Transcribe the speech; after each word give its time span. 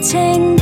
情。 0.00 0.59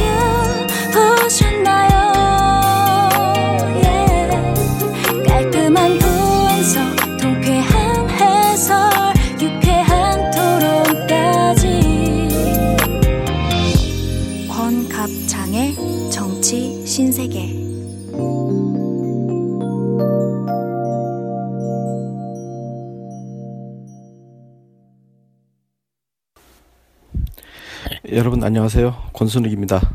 여러분 28.19 28.43
안녕하세요. 28.43 29.11
권순욱입니다. 29.13 29.95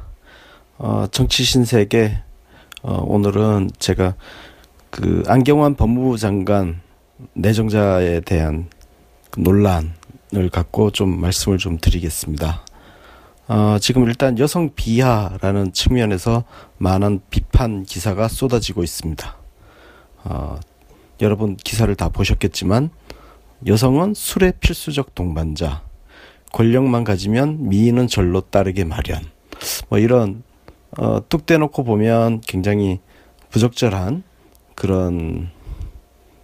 어, 0.78 1.08
정치 1.12 1.44
신세계 1.44 2.24
어, 2.82 3.04
오늘은 3.06 3.72
제가 3.80 4.16
그 4.90 5.24
안경환 5.28 5.76
법무부 5.76 6.18
장관 6.18 6.80
내정자에 7.34 8.22
대한 8.22 8.70
그 9.30 9.42
논란을 9.42 10.50
갖고 10.54 10.90
좀 10.92 11.20
말씀을 11.20 11.58
좀 11.58 11.78
드리겠습니다. 11.78 12.66
어, 13.50 13.78
지금 13.82 14.06
일단 14.08 14.40
여성 14.40 14.74
비하라는 14.74 15.74
측면에서 15.74 16.46
많은 16.78 17.20
비판 17.30 17.84
기사가 17.84 18.30
쏟아지고 18.30 18.84
있습니다. 18.84 19.36
어, 20.24 20.60
여러분 21.20 21.58
기사를 21.58 21.94
다 21.96 22.08
보셨겠지만 22.08 22.90
여성은 23.68 24.14
술의 24.14 24.54
필수적 24.62 25.14
동반자, 25.14 25.82
권력만 26.54 27.04
가지면 27.04 27.68
미인은 27.68 28.08
절로 28.08 28.40
따르게 28.40 28.86
마련. 28.86 29.22
뭐 29.90 30.00
이런 30.00 30.44
어, 30.98 31.20
뚝 31.28 31.46
떼놓고 31.46 31.84
보면 31.84 32.42
굉장히 32.42 33.00
부적절한 33.50 34.24
그런 34.76 35.50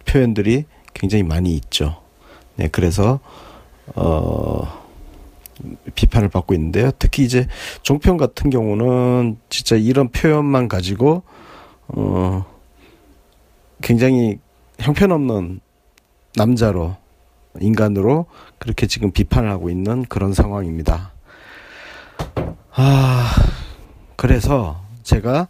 표현들이 0.04 0.64
굉장히 0.92 1.22
많이 1.22 1.54
있죠. 1.54 2.02
네, 2.56 2.68
그래서 2.68 3.20
어, 3.94 4.80
비판을 5.94 6.28
받고 6.28 6.54
있는데요. 6.54 6.90
특히 6.98 7.22
이제 7.22 7.46
종편 7.82 8.16
같은 8.16 8.50
경우는 8.50 9.38
진짜 9.48 9.76
이런 9.76 10.08
표현만 10.08 10.66
가지고 10.66 11.22
어, 11.86 12.44
굉장히 13.80 14.38
형편없는 14.80 15.60
남자로 16.36 16.96
인간으로 17.60 18.26
그렇게 18.58 18.86
지금 18.86 19.10
비판을 19.10 19.50
하고 19.50 19.70
있는 19.70 20.04
그런 20.04 20.32
상황입니다. 20.32 21.12
아, 22.72 23.30
그래서 24.16 24.80
제가 25.02 25.48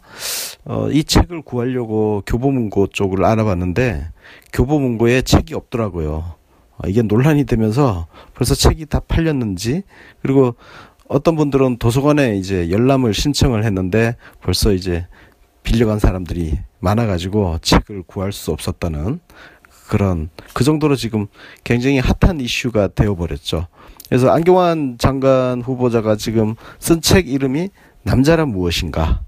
어, 0.65 0.89
이 0.91 1.03
책을 1.03 1.41
구하려고 1.41 2.23
교보문고 2.25 2.87
쪽을 2.87 3.23
알아봤는데 3.23 4.07
교보문고에 4.53 5.21
책이 5.21 5.53
없더라고요. 5.53 6.35
어, 6.77 6.87
이게 6.87 7.01
논란이 7.01 7.45
되면서 7.45 8.07
벌써 8.33 8.55
책이 8.55 8.85
다 8.87 8.99
팔렸는지 8.99 9.83
그리고 10.21 10.55
어떤 11.07 11.35
분들은 11.35 11.77
도서관에 11.77 12.37
이제 12.37 12.69
열람을 12.69 13.13
신청을 13.13 13.65
했는데 13.65 14.15
벌써 14.41 14.71
이제 14.71 15.07
빌려간 15.63 15.99
사람들이 15.99 16.57
많아가지고 16.79 17.59
책을 17.61 18.03
구할 18.03 18.31
수 18.31 18.51
없었다는 18.51 19.19
그런 19.91 20.29
그 20.53 20.63
정도로 20.63 20.95
지금 20.95 21.27
굉장히 21.65 21.99
핫한 21.99 22.39
이슈가 22.39 22.87
되어버렸죠. 22.95 23.67
그래서 24.07 24.29
안경환 24.29 24.95
장관 24.97 25.61
후보자가 25.61 26.15
지금 26.15 26.55
쓴 26.79 27.01
책 27.01 27.27
이름이 27.27 27.67
남자란 28.03 28.47
무엇인가 28.47 29.19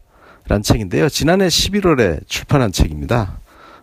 라는 0.47 0.63
책인데요. 0.63 1.09
지난해 1.09 1.47
11월에 1.47 2.25
출판한 2.29 2.71
책입니다. 2.71 3.41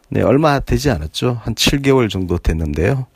네, 0.09 0.23
얼마 0.23 0.59
되지 0.59 0.91
않았죠. 0.91 1.43
한 1.43 1.55
7개월 1.55 2.09
정도 2.09 2.39
됐는데요. 2.39 3.07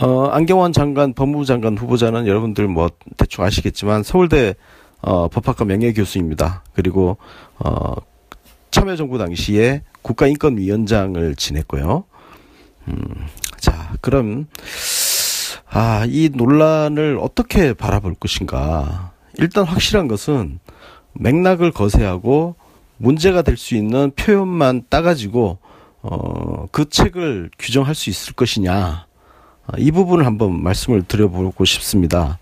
어, 0.00 0.26
안경환 0.28 0.72
장관, 0.72 1.12
법무부 1.12 1.44
장관 1.44 1.76
후보자는 1.76 2.28
여러분들 2.28 2.68
뭐 2.68 2.88
대충 3.16 3.42
아시겠지만 3.42 4.04
서울대 4.04 4.54
어, 5.02 5.26
법학과 5.26 5.64
명예교수입니다. 5.64 6.62
그리고 6.72 7.16
어, 7.58 7.94
참여정부 8.70 9.18
당시에 9.18 9.82
국가인권위원장을 10.02 11.34
지냈고요. 11.36 12.04
음, 12.88 12.96
자, 13.58 13.94
그럼 14.00 14.46
아, 15.68 16.04
이 16.08 16.30
논란을 16.32 17.18
어떻게 17.20 17.72
바라볼 17.74 18.14
것인가? 18.14 19.12
일단 19.38 19.64
확실한 19.64 20.08
것은 20.08 20.60
맥락을 21.14 21.70
거세하고 21.72 22.54
문제가 22.98 23.42
될 23.42 23.56
수 23.56 23.74
있는 23.74 24.10
표현만 24.16 24.84
따가지고 24.88 25.58
어, 26.02 26.66
그 26.70 26.88
책을 26.88 27.50
규정할 27.58 27.94
수 27.94 28.10
있을 28.10 28.34
것이냐? 28.34 29.06
아, 29.66 29.72
이 29.78 29.90
부분을 29.90 30.24
한번 30.24 30.62
말씀을 30.62 31.02
드려보고 31.02 31.64
싶습니다. 31.64 32.38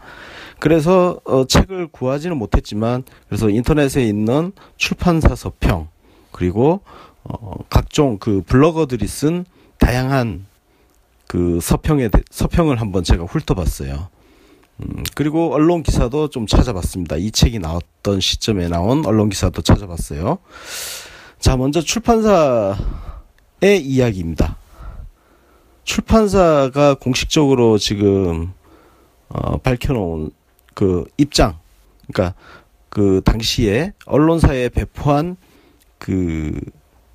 그래서 0.60 1.18
어, 1.24 1.46
책을 1.46 1.88
구하지는 1.88 2.36
못했지만 2.36 3.02
그래서 3.28 3.48
인터넷에 3.48 4.04
있는 4.04 4.52
출판사 4.76 5.34
서평 5.34 5.88
그리고 6.34 6.80
어, 7.22 7.54
각종 7.70 8.18
그 8.18 8.42
블로거들이 8.44 9.06
쓴 9.06 9.44
다양한 9.78 10.46
그 11.28 11.60
서평에 11.62 12.10
서평을 12.28 12.80
한번 12.80 13.04
제가 13.04 13.24
훑어봤어요. 13.24 14.08
음, 14.80 15.04
그리고 15.14 15.54
언론 15.54 15.84
기사도 15.84 16.28
좀 16.28 16.48
찾아봤습니다. 16.48 17.16
이 17.16 17.30
책이 17.30 17.60
나왔던 17.60 18.18
시점에 18.18 18.66
나온 18.66 19.06
언론 19.06 19.28
기사도 19.28 19.62
찾아봤어요. 19.62 20.38
자, 21.38 21.56
먼저 21.56 21.80
출판사의 21.80 22.76
이야기입니다. 23.80 24.56
출판사가 25.84 26.94
공식적으로 26.94 27.78
지금 27.78 28.52
어, 29.28 29.58
밝혀놓은 29.58 30.32
그 30.74 31.04
입장, 31.16 31.58
그러니까 32.08 32.36
그 32.88 33.22
당시에 33.24 33.92
언론사에 34.06 34.68
배포한 34.70 35.36
그 36.04 36.60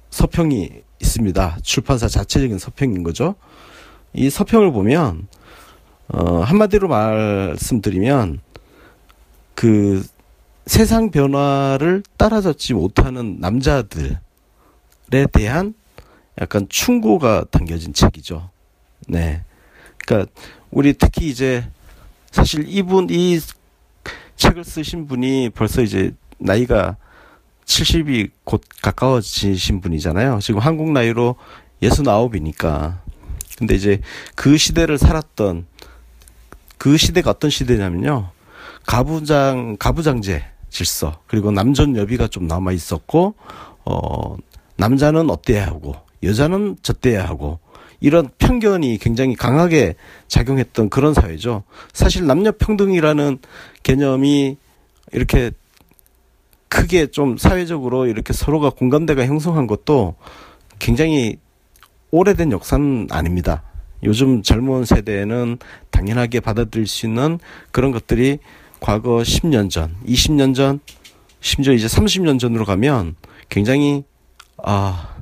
서평이 0.09 0.81
있습니다. 0.99 1.57
출판사 1.61 2.07
자체적인 2.07 2.57
서평인 2.57 3.03
거죠. 3.03 3.35
이 4.13 4.31
서평을 4.31 4.71
보면 4.71 5.27
어, 6.07 6.39
한마디로 6.39 6.87
말씀드리면 6.87 8.39
그 9.53 10.03
세상 10.65 11.11
변화를 11.11 12.01
따라잡지 12.17 12.73
못하는 12.73 13.37
남자들에 13.39 14.17
대한 15.33 15.75
약간 16.41 16.65
충고가 16.67 17.45
담겨진 17.51 17.93
책이죠. 17.93 18.49
네. 19.07 19.43
그러니까 19.99 20.31
우리 20.71 20.93
특히 20.93 21.29
이제 21.29 21.69
사실 22.31 22.65
이분 22.67 23.07
이 23.11 23.39
책을 24.35 24.63
쓰신 24.63 25.05
분이 25.05 25.51
벌써 25.51 25.83
이제 25.83 26.11
나이가 26.39 26.97
70이 27.69 28.31
곧 28.43 28.61
가까워지신 28.81 29.79
분이잖아요. 29.81 30.39
지금 30.41 30.59
한국 30.59 30.91
나이로 30.91 31.35
69이니까. 31.83 32.97
근데 33.57 33.75
이제 33.75 34.01
그 34.35 34.57
시대를 34.57 34.97
살았던 34.97 35.67
그 36.77 36.97
시대가 36.97 37.29
어떤 37.29 37.49
시대냐면요. 37.51 38.31
가부장, 38.85 39.77
가부장제 39.77 40.43
질서, 40.69 41.21
그리고 41.27 41.51
남존여비가 41.51 42.27
좀 42.27 42.47
남아 42.47 42.71
있었고, 42.71 43.35
어, 43.85 44.35
남자는 44.77 45.29
어때야 45.29 45.67
하고, 45.67 45.95
여자는 46.23 46.77
저때야 46.81 47.27
하고, 47.27 47.59
이런 47.99 48.29
편견이 48.37 48.97
굉장히 48.99 49.35
강하게 49.35 49.95
작용했던 50.27 50.89
그런 50.89 51.13
사회죠. 51.13 51.63
사실 51.91 52.25
남녀 52.25 52.51
평등이라는 52.53 53.39
개념이 53.83 54.57
이렇게 55.11 55.51
크게 56.69 57.07
좀 57.07 57.37
사회적으로 57.37 58.05
이렇게 58.05 58.31
서로가 58.31 58.69
공감대가 58.69 59.25
형성한 59.25 59.67
것도 59.67 60.15
굉장히 60.77 61.37
오래된 62.11 62.51
역사는 62.51 63.07
아닙니다. 63.11 63.63
요즘 64.03 64.41
젊은 64.43 64.85
세대는 64.85 65.57
당연하게 65.91 66.39
받아들일 66.39 66.87
수 66.87 67.05
있는 67.05 67.39
그런 67.71 67.91
것들이 67.91 68.39
과거 68.79 69.17
10년 69.17 69.69
전, 69.69 69.95
20년 70.07 70.55
전, 70.55 70.79
심지어 71.41 71.73
이제 71.73 71.87
30년 71.87 72.39
전으로 72.39 72.65
가면 72.65 73.15
굉장히 73.49 74.03
아 74.63 75.15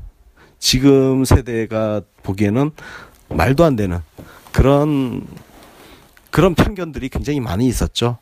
지금 0.59 1.25
세대가 1.25 2.01
보기에는 2.23 2.71
말도 3.29 3.63
안 3.63 3.75
되는 3.75 3.99
그런 4.51 5.25
그런 6.29 6.55
편견들이 6.55 7.09
굉장히 7.09 7.39
많이 7.39 7.67
있었죠. 7.67 8.17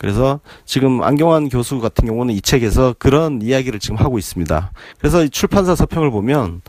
그래서 0.00 0.40
지금 0.64 1.02
안경환 1.02 1.50
교수 1.50 1.78
같은 1.78 2.06
경우는 2.06 2.34
이 2.34 2.40
책에서 2.40 2.94
그런 2.98 3.42
이야기를 3.42 3.80
지금 3.80 3.96
하고 3.96 4.18
있습니다. 4.18 4.72
그래서 4.98 5.28
출판사 5.28 5.74
서평을 5.74 6.10
보면 6.10 6.62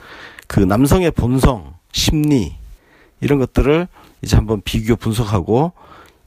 그 0.48 0.60
남성의 0.60 1.12
본성, 1.12 1.76
심리 1.94 2.58
이런 3.22 3.40
것들을 3.40 3.88
이제 4.22 4.36
한번 4.36 4.62
비교 4.62 4.98
분석하고 4.98 5.72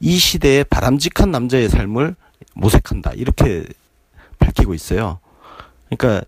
이 0.00 0.16
시대의 0.16 0.64
바람직한 0.64 1.30
남자의 1.30 1.68
삶을 1.68 2.16
모색한다 2.54 3.12
이렇게 3.16 3.66
밝히고 4.38 4.72
있어요. 4.72 5.18
그러니까 5.90 6.24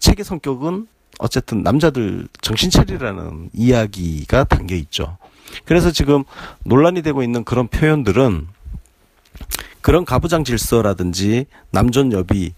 책의 0.00 0.24
성격은 0.24 0.88
어쨌든 1.20 1.62
남자들 1.62 2.26
정신 2.40 2.68
차리라는 2.70 3.50
이야기가 3.52 4.42
담겨 4.42 4.74
있죠. 4.74 5.18
그래서 5.64 5.92
지금 5.92 6.24
논란이 6.64 7.02
되고 7.02 7.22
있는 7.22 7.44
그런 7.44 7.68
표현들은 7.68 8.48
그런 9.88 10.04
가부장 10.04 10.44
질서라든지 10.44 11.46
남존 11.70 12.12
여비 12.12 12.52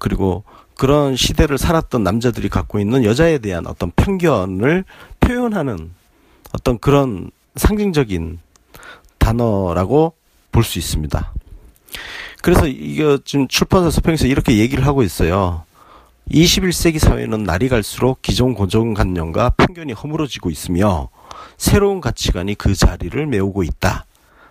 그리고 0.00 0.42
그런 0.76 1.14
시대를 1.14 1.56
살았던 1.56 2.02
남자들이 2.02 2.48
갖고 2.48 2.80
있는 2.80 3.04
여자에 3.04 3.38
대한 3.38 3.68
어떤 3.68 3.92
편견을 3.94 4.84
표현하는 5.20 5.92
어떤 6.52 6.80
그런 6.80 7.30
상징적인 7.54 8.40
단어라고 9.18 10.14
볼 10.50 10.64
수 10.64 10.80
있습니다. 10.80 11.32
그래서 12.42 12.66
이거 12.66 13.20
지금 13.24 13.46
출판사 13.46 13.88
서평에서 13.90 14.26
이렇게 14.26 14.58
얘기를 14.58 14.84
하고 14.84 15.04
있어요. 15.04 15.62
21세기 16.28 16.98
사회는 16.98 17.44
날이 17.44 17.68
갈수록 17.68 18.20
기존 18.20 18.52
고정관념과 18.52 19.50
편견이 19.50 19.92
허물어지고 19.92 20.50
있으며 20.50 21.08
새로운 21.56 22.00
가치관이 22.00 22.56
그 22.56 22.74
자리를 22.74 23.26
메우고 23.26 23.62
있다. 23.62 24.06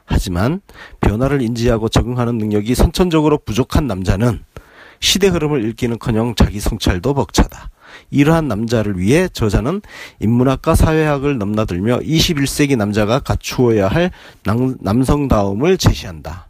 하지만 0.05 0.61
변화를 1.01 1.41
인지하고 1.41 1.89
적응하는 1.89 2.37
능력이 2.37 2.75
선천적으로 2.75 3.37
부족한 3.39 3.87
남자는 3.87 4.43
시대 4.99 5.27
흐름을 5.27 5.65
읽기는커녕 5.65 6.35
자기 6.35 6.59
성찰도 6.59 7.13
벅차다. 7.13 7.69
이러한 8.09 8.47
남자를 8.47 8.97
위해 8.97 9.27
저자는 9.27 9.81
인문학과 10.19 10.75
사회학을 10.75 11.37
넘나들며 11.37 11.99
21세기 11.99 12.77
남자가 12.77 13.19
갖추어야 13.19 13.87
할 13.87 14.11
남, 14.43 15.03
성다움을 15.03 15.77
제시한다. 15.77 16.47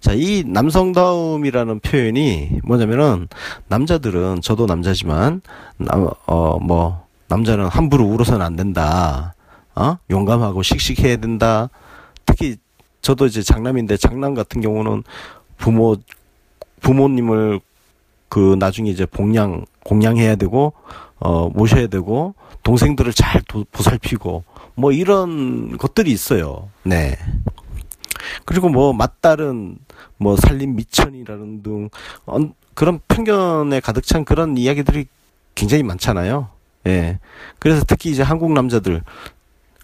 자, 0.00 0.12
이 0.12 0.42
남성다움이라는 0.46 1.80
표현이 1.80 2.60
뭐냐면은 2.64 3.28
남자들은 3.68 4.40
저도 4.42 4.66
남자지만 4.66 5.40
남, 5.78 6.08
어, 6.26 6.58
뭐 6.60 7.06
남자는 7.28 7.66
함부로 7.66 8.04
울어서는 8.04 8.44
안 8.44 8.56
된다. 8.56 9.34
어? 9.74 9.98
용감하고 10.10 10.62
씩씩해야 10.62 11.16
된다. 11.18 11.70
특히 12.24 12.56
저도 13.06 13.26
이제 13.26 13.40
장남인데 13.40 13.98
장남 13.98 14.34
같은 14.34 14.60
경우는 14.60 15.04
부모 15.58 15.96
부모님을 16.80 17.60
그 18.28 18.56
나중에 18.58 18.90
이제 18.90 19.06
봉양 19.06 19.64
공양해야 19.84 20.34
되고 20.34 20.72
어 21.20 21.48
모셔야 21.48 21.86
되고 21.86 22.34
동생들을 22.64 23.12
잘 23.12 23.42
도, 23.42 23.64
보살피고 23.70 24.42
뭐 24.74 24.90
이런 24.90 25.78
것들이 25.78 26.10
있어요. 26.10 26.68
네. 26.82 27.16
그리고 28.44 28.68
뭐 28.68 28.92
맞다른 28.92 29.78
뭐 30.16 30.34
살림 30.34 30.74
미천이라는 30.74 31.62
등 31.62 31.90
어, 32.26 32.38
그런 32.74 32.98
편견에 33.06 33.78
가득 33.78 34.04
찬 34.04 34.24
그런 34.24 34.58
이야기들이 34.58 35.06
굉장히 35.54 35.84
많잖아요. 35.84 36.48
예. 36.88 37.20
그래서 37.60 37.84
특히 37.86 38.10
이제 38.10 38.24
한국 38.24 38.50
남자들 38.50 39.04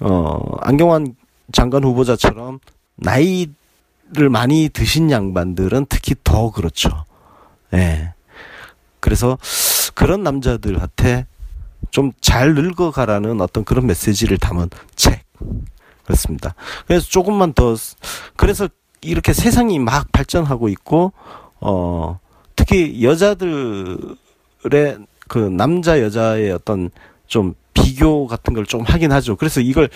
어 0.00 0.56
안경환 0.62 1.14
장관 1.52 1.84
후보자처럼 1.84 2.58
나이를 2.96 4.28
많이 4.30 4.68
드신 4.68 5.10
양반들은 5.10 5.86
특히 5.88 6.14
더 6.24 6.50
그렇죠. 6.50 7.04
예. 7.74 8.14
그래서 9.00 9.38
그런 9.94 10.22
남자들한테 10.22 11.26
좀 11.90 12.12
잘 12.20 12.54
늙어가라는 12.54 13.40
어떤 13.40 13.64
그런 13.64 13.86
메시지를 13.86 14.38
담은 14.38 14.70
책. 14.96 15.24
그렇습니다. 16.04 16.54
그래서 16.86 17.06
조금만 17.06 17.52
더, 17.52 17.76
그래서 18.36 18.68
이렇게 19.02 19.32
세상이 19.32 19.78
막 19.78 20.10
발전하고 20.12 20.68
있고, 20.68 21.12
어, 21.60 22.18
특히 22.56 23.04
여자들의 23.04 24.16
그 25.28 25.38
남자 25.38 26.00
여자의 26.00 26.50
어떤 26.52 26.90
좀 27.26 27.54
비교 27.82 28.26
같은 28.26 28.54
걸 28.54 28.64
좀 28.64 28.82
하긴 28.82 29.10
하죠. 29.12 29.36
그래서 29.36 29.60
이걸 29.60 29.88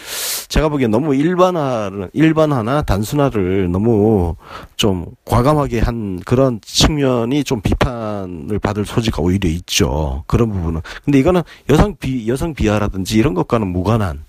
제가 0.48 0.68
보기엔 0.68 0.90
너무 0.90 1.14
일반화를, 1.14 2.10
일반화나 2.12 2.82
단순화를 2.82 3.70
너무 3.70 4.34
좀 4.76 5.06
과감하게 5.24 5.78
한 5.80 6.18
그런 6.24 6.60
측면이 6.62 7.44
좀 7.44 7.60
비판을 7.60 8.58
받을 8.58 8.84
소지가 8.84 9.22
오히려 9.22 9.48
있죠. 9.50 10.24
그런 10.26 10.50
부분은. 10.50 10.80
근데 11.04 11.18
이거는 11.20 11.42
여성 11.70 11.96
비, 11.96 12.28
여성 12.28 12.54
비하라든지 12.54 13.16
이런 13.18 13.34
것과는 13.34 13.68
무관한, 13.68 14.24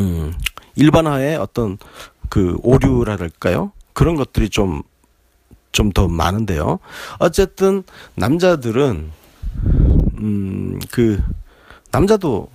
음, 0.00 0.32
일반화의 0.74 1.36
어떤 1.36 1.78
그 2.28 2.56
오류랄까요? 2.62 3.72
그런 3.92 4.16
것들이 4.16 4.48
좀, 4.50 4.82
좀 5.70 5.92
더 5.92 6.08
많은데요. 6.08 6.80
어쨌든 7.18 7.82
남자들은, 8.16 9.10
음, 10.18 10.80
그, 10.90 11.22
남자도 11.92 12.48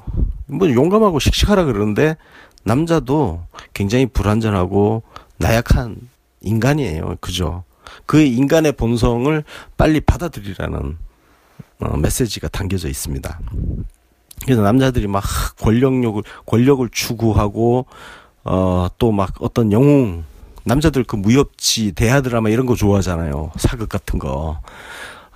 뭐 0.47 0.69
용감하고 0.73 1.19
씩씩하라 1.19 1.65
그러는데 1.65 2.17
남자도 2.63 3.43
굉장히 3.73 4.05
불완전하고 4.05 5.03
나약한 5.37 5.97
인간이에요. 6.41 7.15
그죠? 7.21 7.63
그 8.05 8.19
인간의 8.21 8.73
본성을 8.73 9.43
빨리 9.77 10.01
받아들이라는 10.01 10.97
어, 11.79 11.97
메시지가 11.97 12.49
담겨져 12.49 12.89
있습니다. 12.89 13.39
그래서 14.43 14.61
남자들이 14.61 15.07
막 15.07 15.23
권력욕을 15.59 16.23
권력을 16.45 16.87
추구하고 16.91 17.85
어 18.43 18.89
또 18.97 19.11
막 19.11 19.33
어떤 19.41 19.71
영웅 19.71 20.23
남자들 20.63 21.03
그 21.03 21.15
무협지 21.15 21.91
대하 21.93 22.21
드라마 22.21 22.49
이런 22.49 22.65
거 22.65 22.75
좋아하잖아요. 22.75 23.51
사극 23.57 23.89
같은 23.89 24.19
거. 24.19 24.61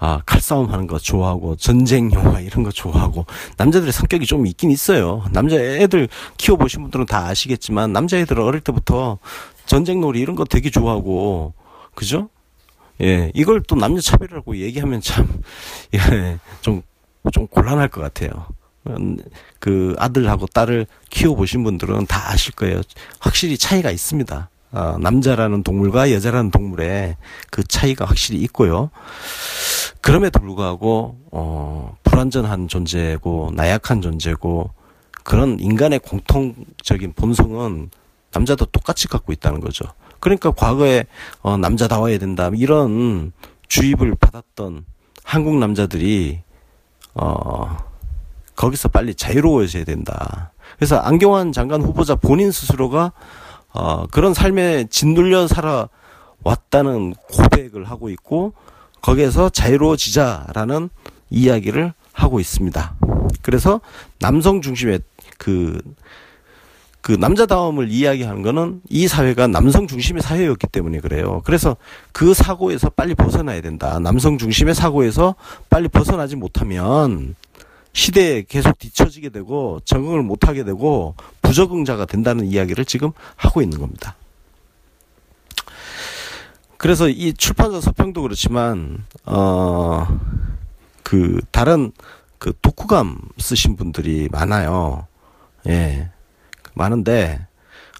아, 0.03 0.19
칼싸움 0.25 0.71
하는 0.71 0.87
거 0.87 0.97
좋아하고, 0.97 1.55
전쟁 1.57 2.11
영화 2.11 2.39
이런 2.39 2.63
거 2.63 2.71
좋아하고, 2.71 3.27
남자들의 3.57 3.93
성격이 3.93 4.25
좀 4.25 4.47
있긴 4.47 4.71
있어요. 4.71 5.23
남자 5.31 5.57
애들 5.57 6.09
키워보신 6.37 6.81
분들은 6.81 7.05
다 7.05 7.27
아시겠지만, 7.27 7.93
남자애들은 7.93 8.43
어릴 8.43 8.61
때부터 8.61 9.19
전쟁 9.67 10.01
놀이 10.01 10.19
이런 10.19 10.35
거 10.35 10.43
되게 10.43 10.71
좋아하고, 10.71 11.53
그죠? 11.93 12.29
예, 12.99 13.31
이걸 13.35 13.61
또 13.61 13.75
남녀 13.75 14.01
차별이라고 14.01 14.57
얘기하면 14.57 15.01
참, 15.01 15.27
예, 15.93 16.39
좀, 16.61 16.81
좀 17.31 17.45
곤란할 17.45 17.87
것 17.89 18.01
같아요. 18.01 18.47
음, 18.87 19.17
그 19.59 19.93
아들하고 19.99 20.47
딸을 20.47 20.87
키워보신 21.11 21.63
분들은 21.63 22.07
다 22.07 22.31
아실 22.31 22.55
거예요. 22.55 22.81
확실히 23.19 23.55
차이가 23.55 23.91
있습니다. 23.91 24.49
어, 24.71 24.97
남자라는 24.99 25.63
동물과 25.63 26.11
여자라는 26.11 26.51
동물의 26.51 27.17
그 27.49 27.63
차이가 27.63 28.05
확실히 28.05 28.39
있고요. 28.41 28.89
그럼에도 30.01 30.39
불구하고 30.39 31.17
어, 31.31 31.97
불완전한 32.03 32.67
존재고 32.67 33.51
나약한 33.53 34.01
존재고 34.01 34.71
그런 35.23 35.59
인간의 35.59 35.99
공통적인 35.99 37.13
본성은 37.15 37.91
남자도 38.33 38.65
똑같이 38.65 39.07
갖고 39.07 39.33
있다는 39.33 39.59
거죠. 39.59 39.85
그러니까 40.19 40.51
과거에 40.51 41.05
어, 41.41 41.57
남자다워야 41.57 42.17
된다 42.17 42.49
이런 42.55 43.33
주입을 43.67 44.15
받았던 44.15 44.85
한국 45.23 45.57
남자들이 45.57 46.41
어, 47.13 47.77
거기서 48.55 48.89
빨리 48.89 49.13
자유로워져야 49.15 49.83
된다. 49.83 50.51
그래서 50.77 50.97
안경환 50.97 51.51
장관 51.51 51.81
후보자 51.81 52.15
본인 52.15 52.51
스스로가 52.51 53.11
어, 53.73 54.05
그런 54.11 54.33
삶에 54.33 54.85
짓눌려 54.89 55.47
살아왔다는 55.47 57.13
고백을 57.13 57.85
하고 57.85 58.09
있고 58.09 58.53
거기에서 59.01 59.49
자유로워지자라는 59.49 60.89
이야기를 61.29 61.93
하고 62.13 62.39
있습니다. 62.39 62.95
그래서 63.41 63.81
남성 64.19 64.61
중심의 64.61 64.99
그, 65.37 65.81
그 67.01 67.13
남자다움을 67.13 67.89
이야기하는 67.89 68.43
거는 68.43 68.81
이 68.89 69.07
사회가 69.07 69.47
남성 69.47 69.87
중심의 69.87 70.21
사회였기 70.21 70.67
때문에 70.67 70.99
그래요. 70.99 71.41
그래서 71.45 71.77
그 72.11 72.33
사고에서 72.33 72.89
빨리 72.89 73.15
벗어나야 73.15 73.61
된다. 73.61 73.97
남성 73.99 74.37
중심의 74.37 74.75
사고에서 74.75 75.35
빨리 75.69 75.87
벗어나지 75.87 76.35
못하면 76.35 77.35
시대에 77.93 78.43
계속 78.47 78.77
뒤처지게 78.79 79.29
되고 79.29 79.79
적응을 79.85 80.23
못하게 80.23 80.63
되고 80.63 81.15
부적응자가 81.41 82.05
된다는 82.05 82.45
이야기를 82.45 82.85
지금 82.85 83.11
하고 83.35 83.61
있는 83.61 83.79
겁니다. 83.79 84.15
그래서 86.77 87.09
이 87.09 87.33
출판사 87.33 87.79
서평도 87.81 88.21
그렇지만 88.21 89.05
어 89.25 90.07
그 91.03 91.41
다른 91.51 91.91
그 92.37 92.53
독후감 92.61 93.17
쓰신 93.37 93.75
분들이 93.75 94.29
많아요. 94.31 95.07
예. 95.67 96.09
많은데 96.73 97.45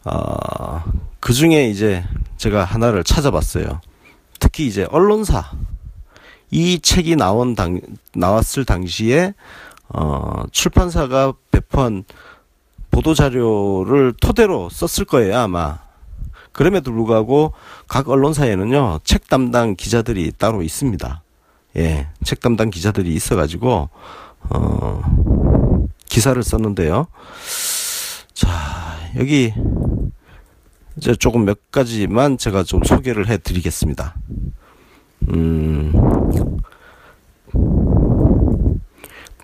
어 0.06 0.82
그 1.20 1.34
중에 1.34 1.70
이제 1.70 2.04
제가 2.38 2.64
하나를 2.64 3.04
찾아봤어요. 3.04 3.80
특히 4.40 4.66
이제 4.66 4.88
언론사 4.90 5.52
이 6.50 6.80
책이 6.80 7.16
나온 7.16 7.54
당 7.54 7.80
나왔을 8.16 8.66
당시에 8.66 9.34
어 9.94 10.44
출판사가 10.52 11.34
배포한 11.52 12.04
보도 12.92 13.14
자료를 13.14 14.14
토대로 14.20 14.70
썼을 14.70 15.06
거예요, 15.06 15.38
아마. 15.38 15.80
그럼에도 16.52 16.92
불구하고 16.92 17.54
각 17.88 18.10
언론사에는요, 18.10 19.00
책 19.04 19.30
담당 19.30 19.76
기자들이 19.76 20.34
따로 20.38 20.62
있습니다. 20.62 21.24
예, 21.78 22.08
책 22.26 22.42
담당 22.42 22.70
기자들이 22.70 23.14
있어가지고, 23.14 23.90
어, 24.50 25.02
기사를 26.06 26.44
썼는데요. 26.44 27.08
자, 28.34 28.50
여기, 29.18 29.54
이제 30.98 31.16
조금 31.16 31.46
몇 31.46 31.72
가지만 31.72 32.38
제가 32.38 32.64
좀 32.64 32.84
소개를 32.84 33.30
해 33.30 33.38
드리겠습니다. 33.38 34.16
음, 35.30 35.94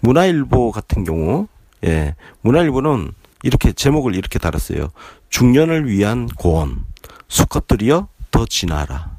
문화일보 0.08 0.72
같은 0.72 1.04
경우, 1.04 1.48
예, 1.84 2.16
문화일보는 2.40 3.12
이렇게 3.44 3.74
제목을 3.74 4.16
이렇게 4.16 4.40
달았어요. 4.40 4.92
중년을 5.30 5.90
위한 5.90 6.28
고언, 6.28 6.86
수컷들이여 7.28 8.08
더 8.32 8.46
진화라. 8.46 9.18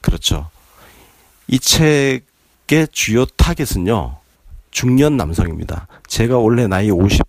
그렇죠. 0.00 0.48
이 1.48 1.58
책의 1.58 2.88
주요 2.92 3.24
타겟은요, 3.24 4.16
중년 4.70 5.16
남성입니다. 5.16 5.88
제가 6.06 6.38
원래 6.38 6.68
나이 6.68 6.88
50 6.88 7.22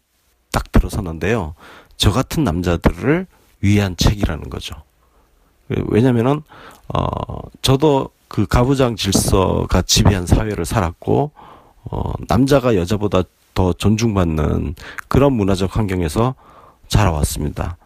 딱 0.52 0.72
들어섰는데요. 0.72 1.56
저 1.98 2.12
같은 2.12 2.44
남자들을 2.44 3.26
위한 3.62 3.98
책이라는 3.98 4.52
거죠. 4.52 4.76
왜냐면은, 5.88 6.44
어, 6.94 7.08
저도 7.64 8.12
그 8.28 8.46
가부장 8.46 8.96
질서가 8.96 9.82
지배한 9.82 10.28
사회를 10.28 10.66
살았고, 10.66 11.32
어, 11.92 12.14
남자가 12.28 12.76
여자보다 12.76 13.24
더 13.54 13.74
존중받는 13.74 14.76
그런 15.08 15.34
문화적 15.34 15.76
환경에서 15.76 16.36
자라왔습니다. 16.88 17.78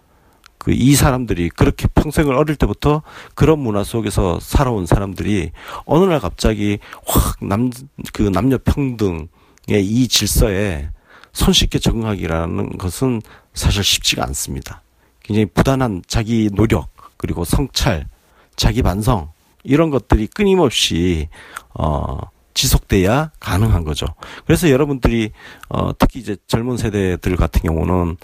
그 0.58 0.72
이 0.72 0.96
사람들이 0.96 1.50
그렇게 1.50 1.88
평생을 1.94 2.36
어릴 2.36 2.56
때부터 2.56 3.02
그런 3.36 3.60
문화 3.60 3.84
속에서 3.84 4.40
살아온 4.40 4.86
사람들이 4.86 5.52
어느 5.86 6.06
날 6.06 6.20
갑자기 6.22 6.80
확 7.06 7.38
남 7.42 7.70
그 8.14 8.24
남녀 8.24 8.58
평등의 8.58 9.28
이 9.72 10.08
질서에 10.08 10.90
손쉽게 11.34 11.80
적응하기라는 11.80 12.78
것은 12.78 13.22
사실 13.54 13.84
쉽지가 13.84 14.24
않습니다. 14.24 14.82
굉장히 15.22 15.48
부단한 15.48 16.02
자기 16.08 16.50
노력 16.54 16.90
그리고 17.18 17.44
성찰, 17.44 18.08
자기 18.56 18.82
반성 18.82 19.32
이런 19.64 19.90
것들이 19.90 20.28
끊임없이 20.28 21.28
어 21.74 22.20
지속돼야 22.54 23.32
가능한 23.40 23.84
거죠. 23.84 24.08
그래서 24.46 24.70
여러분들이 24.70 25.32
어 25.70 25.92
특히 25.98 26.20
이제 26.20 26.38
젊은 26.48 26.78
세대들 26.78 27.36
같은 27.36 27.62
경우는 27.62 28.18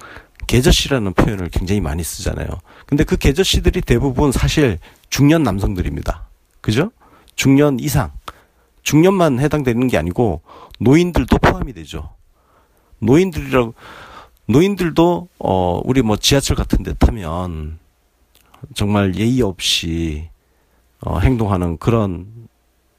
계저씨라는 0.48 1.13
표현을 1.13 1.50
굉장히 1.50 1.81
많이 1.81 2.03
쓰잖아요. 2.03 2.48
근데 2.86 3.03
그 3.03 3.17
계저씨들이 3.17 3.81
대부분 3.81 4.31
사실 4.31 4.79
중년 5.09 5.43
남성들입니다. 5.43 6.27
그죠? 6.62 6.91
중년 7.36 7.79
이상. 7.79 8.12
중년만 8.83 9.39
해당되는 9.39 9.88
게 9.88 9.98
아니고 9.98 10.41
노인들도 10.79 11.38
포함이 11.38 11.74
되죠. 11.74 12.09
노인들이라고 13.00 13.74
노인들도 14.48 15.27
어 15.39 15.81
우리 15.86 16.01
뭐 16.01 16.17
지하철 16.17 16.55
같은 16.55 16.81
데 16.83 16.93
타면 16.93 17.77
정말 18.74 19.15
예의 19.15 19.41
없이 19.41 20.29
어 21.01 21.19
행동하는 21.19 21.77
그런 21.77 22.48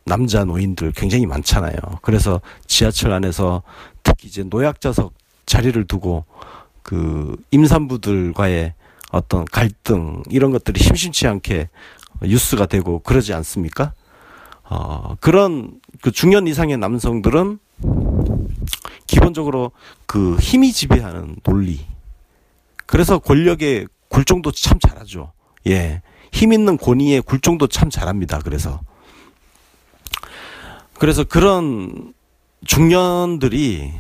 남자 0.05 0.45
노인들 0.45 0.93
굉장히 0.93 1.27
많잖아요. 1.27 1.77
그래서 2.03 2.41
지하철 2.67 3.13
안에서 3.13 3.63
특히 4.03 4.29
이제 4.29 4.43
노약자석 4.43 5.13
자리를 5.47 5.85
두고 5.87 6.25
그 6.83 7.37
임산부들과의 7.51 8.75
어떤 9.13 9.45
갈등 9.45 10.23
이런 10.31 10.51
것들이 10.51 10.81
심심치 10.81 11.27
않게 11.27 11.69
뉴스가 12.23 12.67
되고 12.67 13.01
그러지 13.01 13.33
않습니까? 13.35 13.93
어, 14.65 15.17
그런 15.21 15.81
그 16.01 16.13
중년 16.13 16.47
이상의 16.47 16.79
남성들은 16.79 17.59
기본적으로 19.07 19.73
그 20.07 20.37
힘이 20.37 20.73
지배하는 20.73 21.37
논리. 21.43 21.81
그래서 22.87 23.19
권력의 23.19 23.89
굴종도 24.09 24.53
참 24.53 24.79
잘하죠. 24.79 25.33
예. 25.69 26.03
힘 26.33 26.53
있는 26.53 26.77
권위의 26.77 27.23
굴종도 27.23 27.67
참 27.67 27.91
잘합니다. 27.91 28.39
그래서. 28.39 28.81
그래서 31.01 31.25
그런 31.25 32.13
중년들이 32.67 33.91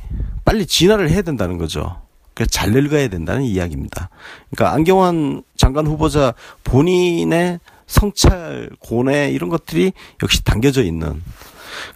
빨리 0.44 0.66
진화를 0.66 1.08
해야 1.08 1.22
된다는 1.22 1.56
거죠. 1.56 2.02
잘 2.50 2.72
늙어야 2.72 3.08
된다는 3.08 3.42
이야기입니다. 3.42 4.10
그러니까 4.50 4.74
안경환 4.74 5.42
장관 5.56 5.86
후보자 5.86 6.34
본인의 6.62 7.58
성찰, 7.86 8.68
고뇌 8.80 9.30
이런 9.30 9.48
것들이 9.48 9.92
역시 10.22 10.44
담겨져 10.44 10.82
있는 10.82 11.22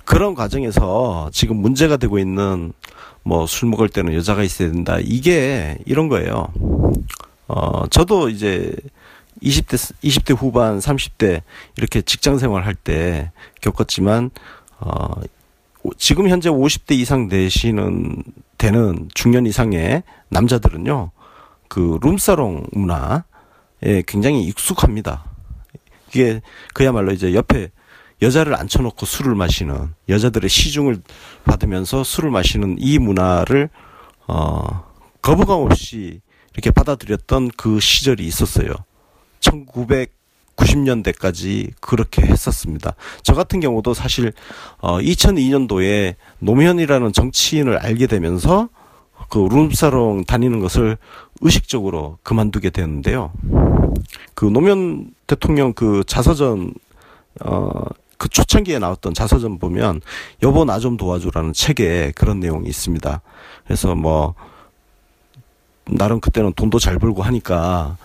그런 0.06 0.34
과정에서 0.34 1.28
지금 1.34 1.56
문제가 1.56 1.98
되고 1.98 2.18
있는 2.18 2.72
뭐 3.24 3.44
술 3.46 3.68
먹을 3.68 3.90
때는 3.90 4.14
여자가 4.14 4.42
있어야 4.42 4.70
된다. 4.70 4.96
이게 5.02 5.76
이런 5.84 6.08
거예요. 6.08 6.48
어, 7.48 7.86
저도 7.88 8.30
이제 8.30 8.74
20대, 9.42 9.94
20대 10.02 10.34
후반, 10.34 10.78
30대 10.78 11.42
이렇게 11.76 12.00
직장 12.00 12.38
생활 12.38 12.64
할 12.64 12.74
때 12.74 13.32
겪었지만, 13.60 14.30
어, 14.80 15.14
지금 15.98 16.28
현재 16.28 16.48
50대 16.48 16.92
이상 16.92 17.28
되시는, 17.28 18.22
되는 18.58 19.08
중년 19.14 19.46
이상의 19.46 20.02
남자들은요, 20.30 21.10
그 21.68 21.98
룸사롱 22.02 22.66
문화에 22.72 24.02
굉장히 24.06 24.44
익숙합니다. 24.44 25.24
이게 26.08 26.40
그야말로 26.72 27.12
이제 27.12 27.34
옆에 27.34 27.70
여자를 28.22 28.54
앉혀놓고 28.54 29.04
술을 29.04 29.34
마시는 29.34 29.92
여자들의 30.08 30.48
시중을 30.48 31.02
받으면서 31.44 32.04
술을 32.04 32.30
마시는 32.30 32.76
이 32.78 32.98
문화를 32.98 33.68
어 34.28 34.84
거부감 35.20 35.60
없이 35.60 36.20
이렇게 36.52 36.70
받아들였던 36.70 37.50
그 37.56 37.80
시절이 37.80 38.24
있었어요. 38.24 38.72
1990년대까지 40.56 41.72
그렇게 41.80 42.22
했었습니다. 42.22 42.94
저 43.22 43.34
같은 43.34 43.60
경우도 43.60 43.94
사실 43.94 44.32
어 44.78 44.98
2002년도에 44.98 46.14
노무현이라는 46.40 47.12
정치인을 47.12 47.78
알게 47.78 48.06
되면서 48.06 48.68
그 49.28 49.38
룸사롱 49.50 50.24
다니는 50.24 50.60
것을 50.60 50.96
의식적으로 51.40 52.18
그만두게 52.22 52.70
되었는데요. 52.70 53.32
그 54.34 54.44
노무현 54.44 55.12
대통령 55.26 55.72
그 55.72 56.02
자서전 56.06 56.74
어그 57.40 58.28
초창기에 58.28 58.78
나왔던 58.78 59.14
자서전 59.14 59.58
보면 59.58 60.00
여보 60.42 60.64
나 60.64 60.78
좀 60.78 60.96
도와줘라는 60.96 61.52
책에 61.52 62.12
그런 62.14 62.40
내용이 62.40 62.68
있습니다. 62.68 63.20
그래서 63.64 63.94
뭐 63.94 64.34
나름 65.86 66.20
그때는 66.20 66.52
돈도 66.54 66.78
잘 66.78 66.98
벌고 66.98 67.22
하니까 67.22 67.96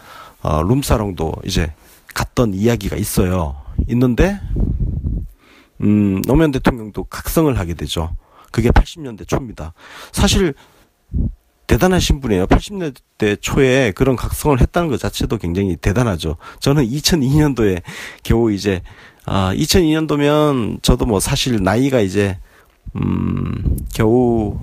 어, 0.41 0.63
룸사롱도 0.63 1.33
이제 1.45 1.71
갔던 2.13 2.53
이야기가 2.53 2.95
있어요. 2.95 3.55
있는데 3.87 4.39
음, 5.81 6.21
노무현 6.23 6.51
대통령도 6.51 7.05
각성을 7.05 7.57
하게 7.57 7.73
되죠. 7.73 8.15
그게 8.51 8.69
80년대 8.69 9.27
초입니다. 9.27 9.73
사실 10.11 10.53
대단하신 11.67 12.19
분이에요. 12.19 12.47
80년대 12.47 13.41
초에 13.41 13.91
그런 13.91 14.15
각성을 14.15 14.59
했다는 14.59 14.89
것 14.89 14.99
자체도 14.99 15.37
굉장히 15.37 15.75
대단하죠. 15.75 16.37
저는 16.59 16.83
2002년도에 16.87 17.83
겨우 18.23 18.51
이제 18.51 18.81
아, 19.25 19.53
2002년도면 19.53 20.81
저도 20.81 21.05
뭐 21.05 21.19
사실 21.19 21.61
나이가 21.61 21.99
이제 21.99 22.39
음, 22.95 23.77
겨우 23.93 24.57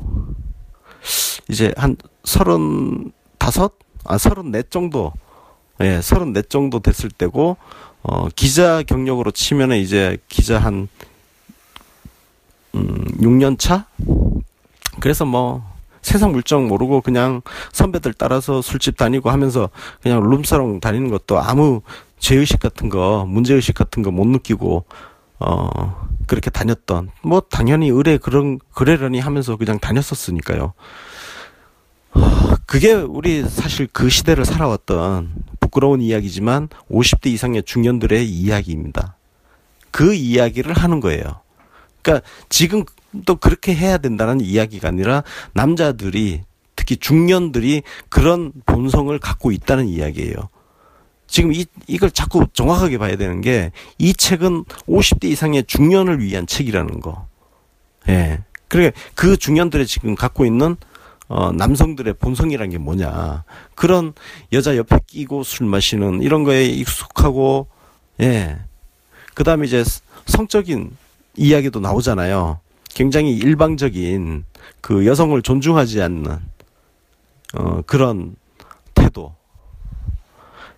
이제 1.48 1.72
한 1.76 1.96
서른 2.24 3.12
다섯, 3.38 3.74
아 4.04 4.18
서른 4.18 4.50
넷 4.50 4.70
정도, 4.70 5.12
예, 5.80 6.00
서른넷 6.00 6.49
정도 6.50 6.80
됐을 6.80 7.11
때고 7.11 7.56
어, 8.02 8.28
기자 8.37 8.83
경력으로 8.83 9.30
치면은 9.30 9.78
이제 9.78 10.16
기자 10.28 10.59
한 10.59 10.88
음, 12.75 13.04
6년 13.21 13.59
차. 13.59 13.87
그래서 15.00 15.25
뭐 15.25 15.62
세상 16.02 16.33
물정 16.33 16.68
모르고 16.68 17.00
그냥 17.00 17.42
선배들 17.73 18.14
따라서 18.14 18.62
술집 18.62 18.97
다니고 18.97 19.30
하면서 19.30 19.71
그냥 20.02 20.21
룸사롱 20.23 20.80
다니는 20.80 21.11
것도 21.11 21.40
아무 21.40 21.83
죄의식 22.18 22.61
같은 22.61 22.88
거, 22.88 23.25
문제의식 23.28 23.75
같은 23.75 24.02
거 24.02 24.11
못 24.11 24.26
느끼고, 24.26 24.85
어, 25.40 26.09
그렇게 26.26 26.49
다녔던, 26.50 27.11
뭐, 27.23 27.40
당연히 27.40 27.88
의뢰 27.88 28.16
그런, 28.18 28.59
그래려니 28.73 29.18
하면서 29.21 29.56
그냥 29.56 29.78
다녔었으니까요. 29.78 30.73
어, 32.66 32.73
그게 32.73 32.92
우리 32.92 33.42
사실 33.49 33.88
그 33.92 34.08
시대를 34.08 34.44
살아왔던 34.44 35.35
부끄러운 35.61 36.00
이야기지만 36.02 36.68
50대 36.90 37.28
이상의 37.28 37.62
중년들의 37.62 38.28
이야기입니다. 38.28 39.16
그 39.90 40.14
이야기를 40.14 40.75
하는 40.75 41.00
거예요. 41.00 41.40
그러니까 42.02 42.26
지금 42.49 42.85
또 43.25 43.37
그렇게 43.37 43.75
해야 43.75 43.99
된다는 43.99 44.40
이야기가 44.40 44.88
아니라 44.88 45.23
남자들이 45.54 46.42
특히 46.75 46.96
중년들이 46.96 47.82
그런 48.08 48.52
본성을 48.66 49.16
갖고 49.18 49.52
있다는 49.52 49.88
이야기예요. 49.88 50.35
지금 51.26 51.52
이, 51.52 51.64
이걸 51.87 52.11
자꾸 52.11 52.46
정확하게 52.52 52.99
봐야 52.99 53.16
되는 53.16 53.40
게 53.40 53.70
이 53.99 54.12
책은 54.12 54.64
50대 54.88 55.25
이상의 55.25 55.64
중년을 55.64 56.20
위한 56.20 56.46
책이라는 56.46 57.00
거. 57.00 57.26
예. 58.08 58.42
그러니까 58.68 58.99
그 59.14 59.37
중년들의 59.37 59.87
지금 59.87 60.14
갖고 60.14 60.44
있는 60.44 60.76
어, 61.28 61.50
남성들의 61.52 62.14
본성이란 62.14 62.71
게 62.71 62.78
뭐냐. 62.78 63.45
그런 63.75 64.12
여자 64.52 64.76
옆에 64.76 64.99
끼고 65.06 65.42
술 65.42 65.66
마시는 65.66 66.23
이런 66.23 66.45
거에 66.45 66.66
익숙하고, 66.66 67.66
예. 68.21 68.59
그 69.35 69.45
다음에 69.45 69.66
이제 69.66 69.85
성적인 70.26 70.97
이야기도 71.37 71.80
나오잖아요. 71.80 72.61
굉장히 72.95 73.37
일방적인 73.37 74.45
그 74.80 75.06
여성을 75.06 75.40
존중하지 75.42 76.00
않는, 76.02 76.38
어, 77.54 77.83
그런 77.87 78.37
태도. 78.95 79.35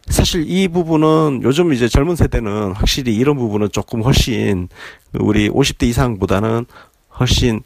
사실 0.08 0.44
이 0.48 0.68
부분은 0.68 1.40
요즘 1.42 1.72
이제 1.72 1.86
젊은 1.86 2.16
세대는 2.16 2.72
확실히 2.72 3.14
이런 3.14 3.36
부분은 3.36 3.68
조금 3.72 4.02
훨씬 4.02 4.68
우리 5.12 5.50
50대 5.50 5.86
이상보다는 5.86 6.64
훨씬 7.20 7.62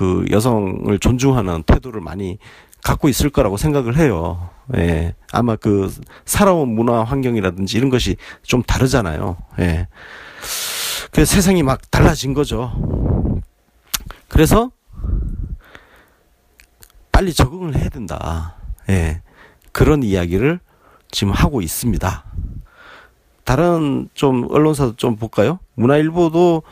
그 0.00 0.24
여성을 0.30 0.98
존중하는 0.98 1.62
태도를 1.64 2.00
많이 2.00 2.38
갖고 2.82 3.10
있을 3.10 3.28
거라고 3.28 3.58
생각을 3.58 3.98
해요. 3.98 4.48
예. 4.74 5.14
아마 5.30 5.56
그 5.56 5.94
살아온 6.24 6.74
문화 6.74 7.04
환경이라든지 7.04 7.76
이런 7.76 7.90
것이 7.90 8.16
좀 8.42 8.62
다르잖아요. 8.62 9.36
예. 9.58 9.88
그래서 11.12 11.34
세상이 11.34 11.62
막 11.62 11.90
달라진 11.90 12.32
거죠. 12.32 12.72
그래서 14.28 14.70
빨리 17.12 17.34
적응을 17.34 17.76
해야 17.76 17.90
된다. 17.90 18.56
예. 18.88 19.20
그런 19.70 20.02
이야기를 20.02 20.60
지금 21.10 21.34
하고 21.34 21.60
있습니다. 21.60 22.24
다른 23.50 24.08
좀 24.14 24.46
언론사도 24.48 24.94
좀 24.94 25.16
볼까요? 25.16 25.58
문화일보도 25.74 26.62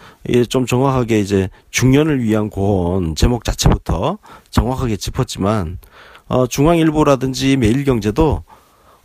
좀 0.49 0.65
정확하게 0.65 1.19
이제 1.19 1.51
중년을 1.71 2.23
위한 2.23 2.51
고언 2.51 3.17
제목 3.17 3.43
자체부터 3.43 4.19
정확하게 4.51 4.97
짚었지만 4.97 5.79
어 6.29 6.47
중앙일보라든지 6.47 7.57
매일경제도 7.57 8.45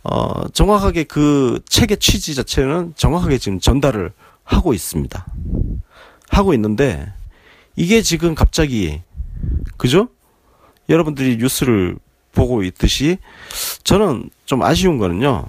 어 0.04 0.48
정확하게 0.52 1.02
그 1.02 1.58
책의 1.68 1.96
취지 1.96 2.36
자체는 2.36 2.92
정확하게 2.94 3.38
지금 3.38 3.58
전달을 3.58 4.12
하고 4.44 4.72
있습니다. 4.72 5.26
하고 6.28 6.54
있는데 6.54 7.12
이게 7.74 8.02
지금 8.02 8.36
갑자기 8.36 9.00
그죠? 9.78 10.06
여러분들이 10.88 11.38
뉴스를 11.38 11.96
보고 12.30 12.62
있듯이 12.62 13.18
저는 13.82 14.30
좀 14.46 14.62
아쉬운 14.62 14.98
거는요. 14.98 15.46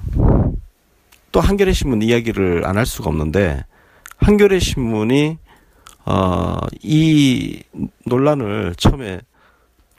또 1.36 1.42
한겨레 1.42 1.74
신문 1.74 2.02
이야기를 2.02 2.66
안 2.66 2.78
할 2.78 2.86
수가 2.86 3.10
없는데 3.10 3.66
한겨레 4.20 4.60
신문이 4.60 5.38
어, 6.06 6.60
이 6.82 7.62
논란을 8.06 8.76
처음에 8.78 9.20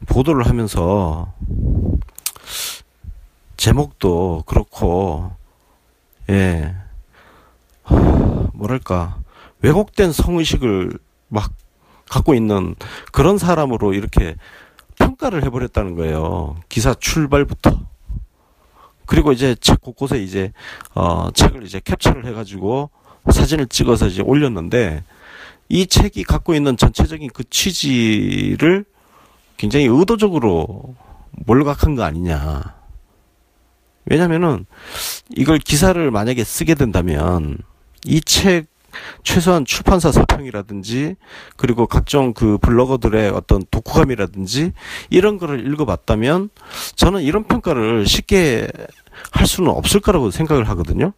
보도를 0.07 0.47
하면서 0.47 1.35
제목도 3.59 4.45
그렇고 4.47 5.31
예 6.31 6.75
뭐랄까 8.55 9.19
왜곡된 9.61 10.12
성의식을 10.12 10.99
막 11.28 11.52
갖고 12.09 12.33
있는 12.35 12.75
그런 13.12 13.37
사람으로 13.37 13.93
이렇게 13.93 14.37
평가를 14.99 15.45
해버렸다는 15.45 15.97
거예요. 15.97 16.57
기사 16.71 16.95
출발부터. 16.95 17.78
그리고 19.07 19.33
이제 19.33 19.55
책 19.61 19.81
곳곳에 19.81 20.23
이제 20.23 20.53
어 20.95 21.31
책을 21.33 21.64
이제 21.64 21.81
캡처를 21.85 22.27
해가지고 22.27 22.90
사진을 23.31 23.66
찍어서 23.66 24.07
이제 24.09 24.23
올렸는데 24.23 25.03
이 25.69 25.87
책이 25.87 26.25
갖고 26.25 26.55
있는 26.55 26.77
전체적인 26.77 27.31
그 27.33 27.42
취지를 27.49 28.85
굉장히 29.57 29.87
의도적으로 29.87 30.95
몰각한 31.47 31.95
거 31.97 32.03
아니냐. 32.05 32.75
왜냐면은 34.05 34.66
이걸 35.37 35.59
기사를 35.59 36.11
만약에 36.11 36.45
쓰게 36.45 36.75
된다면 36.75 37.59
이 38.05 38.21
책 38.21 38.66
최소한 39.22 39.64
출판사 39.64 40.12
서평이라든지 40.12 41.16
그리고 41.56 41.87
각종 41.87 42.32
그 42.32 42.59
블로거들의 42.59 43.30
어떤 43.30 43.64
독후감이라든지 43.70 44.72
이런 45.11 45.38
거를 45.38 45.70
읽어봤다면 45.72 46.50
저는 46.94 47.22
이런 47.22 47.44
평가를 47.44 48.06
쉽게 48.06 48.68
할 49.32 49.46
수는 49.46 49.70
없을 49.70 50.00
거라고 50.00 50.30
생각을 50.30 50.68
하거든요. 50.70 51.12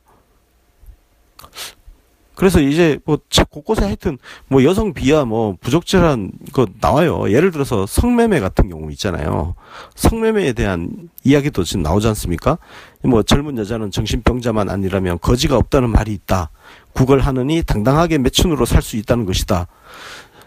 그래서 2.38 2.60
이제 2.60 3.00
뭐책 3.04 3.50
곳곳에 3.50 3.84
하여튼 3.84 4.16
뭐 4.46 4.62
여성 4.62 4.94
비하 4.94 5.24
뭐 5.24 5.56
부적절한 5.60 6.30
거 6.52 6.68
나와요. 6.80 7.32
예를 7.32 7.50
들어서 7.50 7.84
성매매 7.84 8.38
같은 8.38 8.68
경우 8.68 8.92
있잖아요. 8.92 9.56
성매매에 9.96 10.52
대한 10.52 11.08
이야기도 11.24 11.64
지금 11.64 11.82
나오지 11.82 12.06
않습니까? 12.06 12.58
뭐 13.02 13.24
젊은 13.24 13.58
여자는 13.58 13.90
정신병자만 13.90 14.70
아니라면 14.70 15.18
거지가 15.18 15.56
없다는 15.56 15.90
말이 15.90 16.12
있다. 16.12 16.50
구걸하느니 16.98 17.62
당당하게 17.62 18.18
매춘으로 18.18 18.64
살 18.64 18.82
수 18.82 18.96
있다는 18.96 19.24
것이다. 19.24 19.68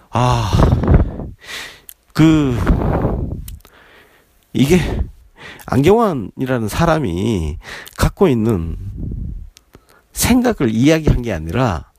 아, 0.10 0.52
그, 2.14 2.58
이게 4.52 5.02
안경환이라는 5.66 6.68
사람이 6.68 7.58
갖고 7.96 8.28
있는 8.28 8.76
생각을 10.12 10.70
이야기한 10.74 11.22
게 11.22 11.32
아니라 11.32 11.90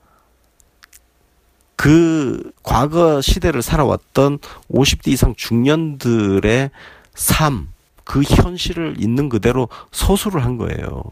그 1.75 2.51
과거 2.61 3.21
시대를 3.21 3.63
살아왔던 3.63 4.37
50대 4.71 5.07
이상 5.07 5.33
중년들의 5.35 6.69
삶, 7.15 7.69
그 8.03 8.21
현실을 8.21 8.95
있는 8.99 9.29
그대로 9.29 9.69
서술을 9.91 10.43
한 10.43 10.57
거예요. 10.57 11.03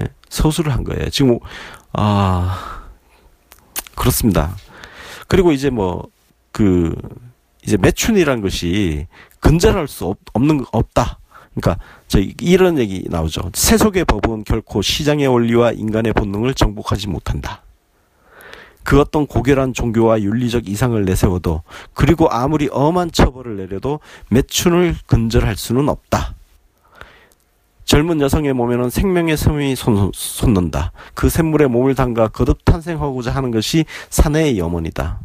예, 0.00 0.06
서술을 0.28 0.72
한 0.72 0.84
거예요. 0.84 1.08
지금, 1.10 1.38
아, 1.92 2.82
그렇습니다. 3.94 4.54
그리고 5.26 5.52
이제 5.52 5.70
뭐, 5.70 6.08
그, 6.52 6.94
이제 7.64 7.76
매춘이란 7.76 8.40
것이 8.40 9.06
근절할 9.40 9.88
수 9.88 10.06
없, 10.06 10.18
없는, 10.32 10.64
없다. 10.72 11.18
그러니까 11.54 11.82
저 12.06 12.20
이런 12.40 12.78
얘기 12.78 13.04
나오죠. 13.08 13.50
세속의 13.52 14.04
법은 14.04 14.44
결코 14.44 14.80
시장의 14.80 15.26
원리와 15.26 15.72
인간의 15.72 16.12
본능을 16.12 16.54
정복하지 16.54 17.08
못한다. 17.08 17.62
그 18.84 19.00
어떤 19.00 19.26
고결한 19.26 19.74
종교와 19.74 20.22
윤리적 20.22 20.66
이상을 20.66 21.04
내세워도 21.04 21.62
그리고 21.92 22.30
아무리 22.30 22.68
엄한 22.72 23.12
처벌을 23.12 23.56
내려도 23.56 24.00
매춘을 24.30 24.96
근절할 25.06 25.56
수는 25.56 25.90
없다. 25.90 26.37
젊은 27.88 28.20
여성의 28.20 28.52
몸에는 28.52 28.90
생명의 28.90 29.38
샘이 29.38 29.74
솟는다. 29.74 30.92
그 31.14 31.30
샘물에 31.30 31.68
몸을 31.68 31.94
담가 31.94 32.28
거듭 32.28 32.62
탄생하고자 32.66 33.34
하는 33.34 33.50
것이 33.50 33.86
사내의 34.10 34.58
염원이다. 34.58 35.20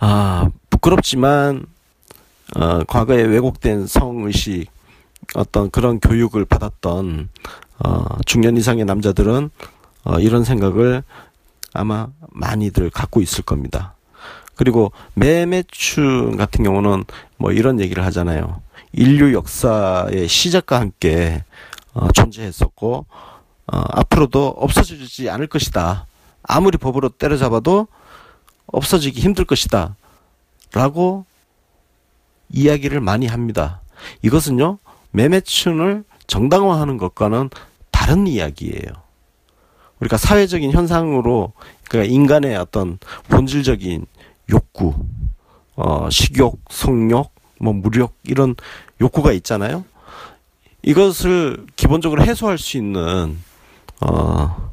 아, 0.00 0.50
부끄럽지만 0.68 1.64
어, 2.56 2.84
과거에 2.84 3.22
왜곡된 3.22 3.86
성의식 3.86 4.70
어떤 5.34 5.70
그런 5.70 5.98
교육을 5.98 6.44
받았던 6.44 7.30
어, 7.78 8.04
중년 8.26 8.58
이상의 8.58 8.84
남자들은 8.84 9.48
어, 10.04 10.18
이런 10.20 10.44
생각을 10.44 11.04
아마 11.72 12.08
많이들 12.32 12.90
갖고 12.90 13.22
있을 13.22 13.44
겁니다. 13.44 13.93
그리고 14.56 14.92
매매춘 15.14 16.36
같은 16.36 16.64
경우는 16.64 17.04
뭐 17.36 17.52
이런 17.52 17.80
얘기를 17.80 18.04
하잖아요. 18.06 18.60
인류 18.92 19.32
역사의 19.32 20.28
시작과 20.28 20.80
함께 20.80 21.44
어, 21.92 22.10
존재했었고 22.12 23.06
어, 23.66 23.82
앞으로도 23.90 24.48
없어지지 24.56 25.30
않을 25.30 25.46
것이다. 25.46 26.06
아무리 26.42 26.76
법으로 26.78 27.08
때려잡아도 27.08 27.88
없어지기 28.66 29.20
힘들 29.20 29.44
것이다. 29.44 29.96
라고 30.72 31.24
이야기를 32.50 33.00
많이 33.00 33.26
합니다. 33.26 33.80
이것은요, 34.22 34.78
매매춘을 35.12 36.04
정당화하는 36.26 36.98
것과는 36.98 37.50
다른 37.90 38.26
이야기예요. 38.26 38.92
우리가 40.00 40.16
사회적인 40.16 40.72
현상으로, 40.72 41.52
그러니까 41.88 42.12
인간의 42.12 42.56
어떤 42.56 42.98
본질적인 43.28 44.06
욕구, 44.50 44.94
어, 45.76 46.08
식욕, 46.10 46.60
성욕, 46.70 47.32
뭐 47.60 47.72
무력, 47.72 48.14
이런 48.24 48.54
욕구가 49.00 49.32
있잖아요. 49.32 49.84
이것을 50.82 51.66
기본적으로 51.76 52.22
해소할 52.22 52.58
수 52.58 52.76
있는, 52.76 53.38
어, 54.00 54.70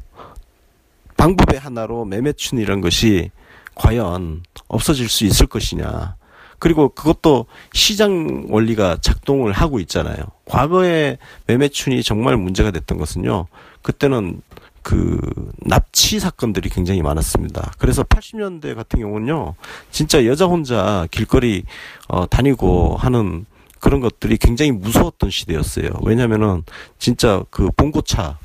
방법의 1.16 1.58
하나로 1.58 2.04
매매춘이란 2.04 2.80
것이 2.80 3.30
과연 3.74 4.42
없어질 4.68 5.08
수 5.08 5.24
있을 5.24 5.46
것이냐. 5.46 6.16
그리고 6.58 6.90
그것도 6.90 7.46
시장 7.72 8.46
원리가 8.48 8.98
작동을 9.00 9.52
하고 9.52 9.80
있잖아요. 9.80 10.18
과거에 10.44 11.18
매매춘이 11.46 12.02
정말 12.02 12.36
문제가 12.36 12.70
됐던 12.70 12.98
것은요. 12.98 13.46
그때는 13.82 14.42
그 14.82 15.18
납치 15.58 16.18
사건들이 16.20 16.68
굉장히 16.68 17.02
많았습니다. 17.02 17.72
그래서 17.78 18.02
80년대 18.02 18.74
같은 18.74 19.00
경우는요, 19.00 19.54
진짜 19.90 20.26
여자 20.26 20.46
혼자 20.46 21.06
길거리 21.10 21.64
어, 22.08 22.26
다니고 22.26 22.96
하는 22.96 23.46
그런 23.80 24.00
것들이 24.00 24.36
굉장히 24.36 24.70
무서웠던 24.70 25.30
시대였어요. 25.30 25.88
왜냐면은 26.02 26.62
진짜 26.98 27.44
그 27.50 27.70
봉고차, 27.76 28.38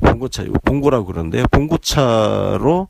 봉고차, 0.00 0.44
봉고라고 0.64 1.06
그러는데요. 1.06 1.44
봉고차로 1.50 2.88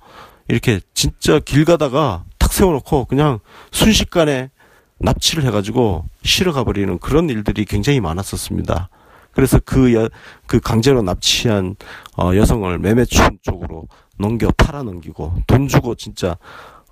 이렇게 0.48 0.80
진짜 0.94 1.38
길 1.38 1.64
가다가 1.64 2.24
탁 2.38 2.52
세워놓고 2.52 3.06
그냥 3.06 3.38
순식간에 3.70 4.50
납치를 4.98 5.44
해가지고 5.44 6.04
실어 6.22 6.52
가버리는 6.52 6.98
그런 6.98 7.30
일들이 7.30 7.64
굉장히 7.64 8.00
많았었습니다. 8.00 8.90
그래서 9.32 9.58
그, 9.64 9.94
여, 9.94 10.08
그 10.46 10.60
강제로 10.60 11.02
납치한 11.02 11.76
어, 12.18 12.34
여성을 12.34 12.78
매매춘 12.78 13.38
쪽으로 13.42 13.86
넘겨 14.18 14.50
팔아 14.56 14.82
넘기고 14.82 15.34
돈 15.46 15.68
주고 15.68 15.94
진짜 15.94 16.36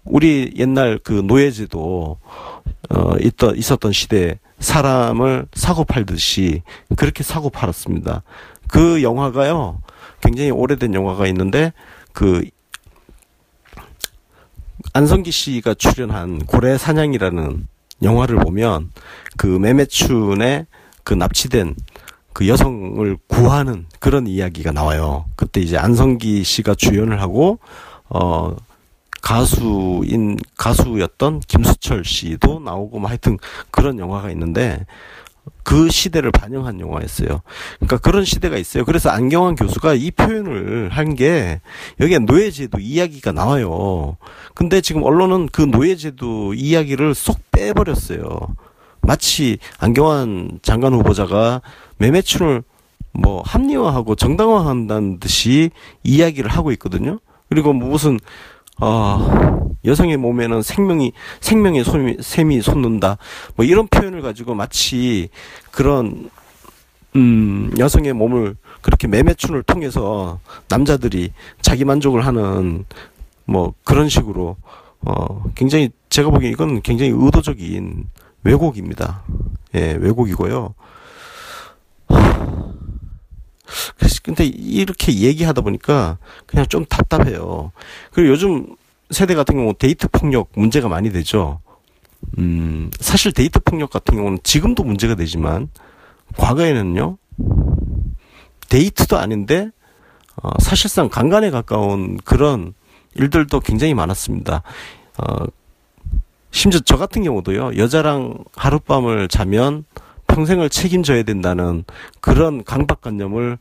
우리 0.05 0.53
옛날 0.57 0.99
그 1.03 1.13
노예제도 1.13 2.19
어, 2.91 3.17
있던 3.21 3.57
있었던 3.57 3.93
시대에 3.93 4.39
사람을 4.61 5.47
사고 5.53 5.85
팔듯이 5.85 6.63
그렇게 6.97 7.23
사고 7.23 7.51
팔았습니다. 7.51 8.23
그 8.69 9.03
영화가요 9.03 9.81
굉장히 10.21 10.51
오래된 10.51 10.95
영화가 10.95 11.27
있는데 11.29 11.73
그 12.13 12.45
안성기 14.93 15.31
씨가 15.31 15.75
출연한 15.75 16.39
고래 16.47 16.79
사냥이라는 16.79 17.69
영화를 18.03 18.37
보면 18.37 18.91
그 19.37 19.47
매매춘의 19.47 20.67
그 21.05 21.15
납치된 21.15 21.75
그 22.39 22.47
여성을 22.47 23.17
구하는 23.27 23.87
그런 23.99 24.29
이야기가 24.29 24.71
나와요. 24.71 25.25
그때 25.35 25.61
이제 25.61 25.77
안성기 25.77 26.45
씨가 26.45 26.77
주연을 26.77 27.21
하고 27.21 27.59
어 28.09 28.55
가수인 29.23 30.39
가수였던 30.57 31.41
김수철 31.41 32.05
씨도 32.05 32.61
나오고 32.61 33.01
뭐 33.01 33.09
하여튼 33.09 33.39
그런 33.73 33.99
영화가 33.99 34.31
있는데 34.31 34.87
그 35.65 35.91
시대를 35.91 36.31
반영한 36.31 36.79
영화였어요. 36.79 37.43
그러니까 37.81 37.99
그런 37.99 38.25
시대가 38.25 38.57
있어요. 38.57 38.85
그래서 38.85 39.11
안경환 39.11 39.57
교수가 39.57 39.95
이 39.95 40.13
표현을 40.13 40.91
한 40.91 41.17
게 41.17 41.61
여기에 41.99 42.21
노예제도 42.21 42.79
이야기가 42.79 43.33
나와요. 43.33 44.17
근데 44.55 44.81
지금 44.81 45.03
언론은 45.03 45.49
그 45.51 45.63
노예제도 45.63 46.55
이야기를 46.55 47.17
쏙 47.17 47.41
빼버렸어요. 47.51 48.55
마치 49.09 49.57
안경환 49.79 50.59
장관 50.61 50.93
후보자가 50.93 51.63
매매춘을 51.97 52.63
뭐 53.13 53.41
합리화하고 53.41 54.17
정당화한다는 54.17 55.19
듯이 55.19 55.71
이야기를 56.05 56.51
하고 56.51 56.73
있거든요. 56.73 57.19
그리고 57.49 57.73
뭐 57.73 57.89
무슨 57.89 58.19
아, 58.77 59.61
여성의 59.87 60.19
몸에는 60.19 60.61
생명이, 60.61 61.13
생명의 61.41 61.85
솜이, 61.85 62.19
샘이 62.21 62.61
솟는다. 62.61 63.17
뭐 63.57 63.65
이런 63.65 63.89
표현을 63.89 64.21
가지고 64.21 64.55
마치 64.55 65.31
그런, 65.71 66.31
음, 67.17 67.73
여성의 67.79 68.13
몸을 68.13 68.57
그렇게 68.83 69.09
매매춘을 69.09 69.63
통해서 69.63 70.39
남자들이 70.69 71.33
자기 71.63 71.85
만족을 71.85 72.25
하는 72.27 72.85
뭐 73.47 73.73
그런 73.85 74.09
식으로, 74.11 74.57
어, 75.01 75.45
굉장히 75.57 75.91
제가 76.11 76.31
보기엔 76.31 76.53
이건 76.53 76.83
굉장히 76.83 77.11
의도적인 77.13 78.05
왜곡입니다. 78.49 79.23
예, 79.75 79.93
왜곡이고요. 80.01 80.75
근데 84.23 84.45
이렇게 84.45 85.13
얘기하다 85.13 85.61
보니까 85.61 86.19
그냥 86.47 86.67
좀 86.67 86.85
답답해요. 86.87 87.73
그리고 88.13 88.31
요즘 88.31 88.77
세대 89.11 89.35
같은 89.35 89.55
경우 89.55 89.75
데이트 89.79 90.09
폭력 90.09 90.51
문제가 90.55 90.89
많이 90.89 91.13
되죠. 91.13 91.61
음, 92.39 92.91
사실 93.01 93.33
데이트 93.33 93.61
폭력 93.61 93.91
같은 93.91 94.17
경우는 94.17 94.39
지금도 94.43 94.85
문제가 94.85 95.15
되지만 95.15 95.69
과거에는요. 96.37 97.19
데이트도 98.69 99.19
아닌데 99.19 99.71
어, 100.43 100.51
사실상 100.61 101.09
강간에 101.09 101.51
가까운 101.51 102.17
그런 102.19 102.75
일들도 103.15 103.61
굉장히 103.61 103.95
많았습니다. 103.95 104.63
어, 105.19 105.45
심지어 106.59 106.81
저 106.85 106.97
같은 106.97 107.23
경우도요. 107.23 107.77
여자랑 107.77 108.37
하룻밤을 108.57 109.29
자면 109.29 109.85
평생을 110.27 110.71
책임져야 110.71 111.23
된다는 111.23 111.85
그런 112.21 112.65
강박관념을 112.65 113.59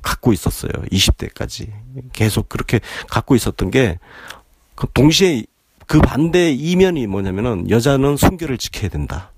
갖고 0.00 0.32
있었어요. 0.32 0.72
20대까지. 0.90 1.70
계속 2.14 2.48
그렇게 2.48 2.80
갖고 3.10 3.34
있었던 3.34 3.70
게, 3.70 3.98
그 4.74 4.86
동시에 4.94 5.44
그 5.86 6.00
반대 6.00 6.50
이면이 6.50 7.06
뭐냐면은 7.08 7.68
여자는 7.68 8.16
순결을 8.16 8.56
지켜야 8.56 8.88
된다. 8.88 9.30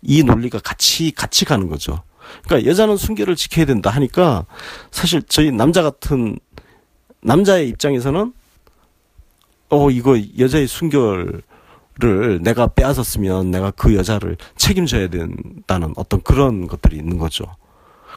이 0.00 0.22
논리가 0.22 0.60
같이, 0.60 1.10
같이 1.10 1.44
가는 1.44 1.68
거죠. 1.68 2.04
그러니까 2.44 2.70
여자는 2.70 2.96
순결을 2.96 3.34
지켜야 3.34 3.66
된다 3.66 3.90
하니까 3.90 4.46
사실 4.92 5.22
저희 5.24 5.50
남자 5.50 5.82
같은 5.82 6.38
남자의 7.20 7.68
입장에서는 7.70 8.32
어, 9.70 9.90
이거 9.90 10.16
여자의 10.38 10.68
순결 10.68 11.42
를 12.00 12.40
내가 12.42 12.68
빼앗았으면 12.68 13.50
내가 13.50 13.72
그 13.72 13.96
여자를 13.96 14.36
책임져야 14.56 15.08
된다는 15.08 15.92
어떤 15.96 16.20
그런 16.22 16.68
것들이 16.68 16.96
있는 16.96 17.18
거죠. 17.18 17.44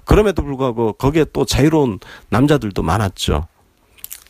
그럼에도 0.06 0.44
불구하고 0.44 0.94
거기에 0.94 1.26
또 1.34 1.46
자유로운 1.46 1.98
남자들도 2.30 2.84
많았죠. 2.84 3.48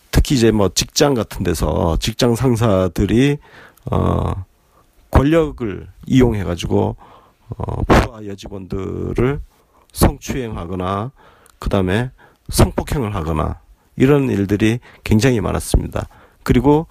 특히 0.09 0.35
이제 0.35 0.51
뭐 0.51 0.69
직장 0.69 1.15
같은 1.15 1.43
데서 1.43 1.97
직장 1.99 2.35
상사들이 2.35 3.39
어 3.91 4.45
권력을 5.11 5.87
이용해 6.05 6.45
가지고 6.45 6.95
어 7.49 7.83
부하 7.83 8.25
여직원들을 8.25 9.41
성추행하거나 9.91 11.11
그다음에 11.59 12.11
성폭행을 12.49 13.15
하거나 13.15 13.59
이런 13.97 14.29
일들이 14.29 14.79
굉장히 15.03 15.41
많았습니다. 15.41 16.07
그리고 16.43 16.87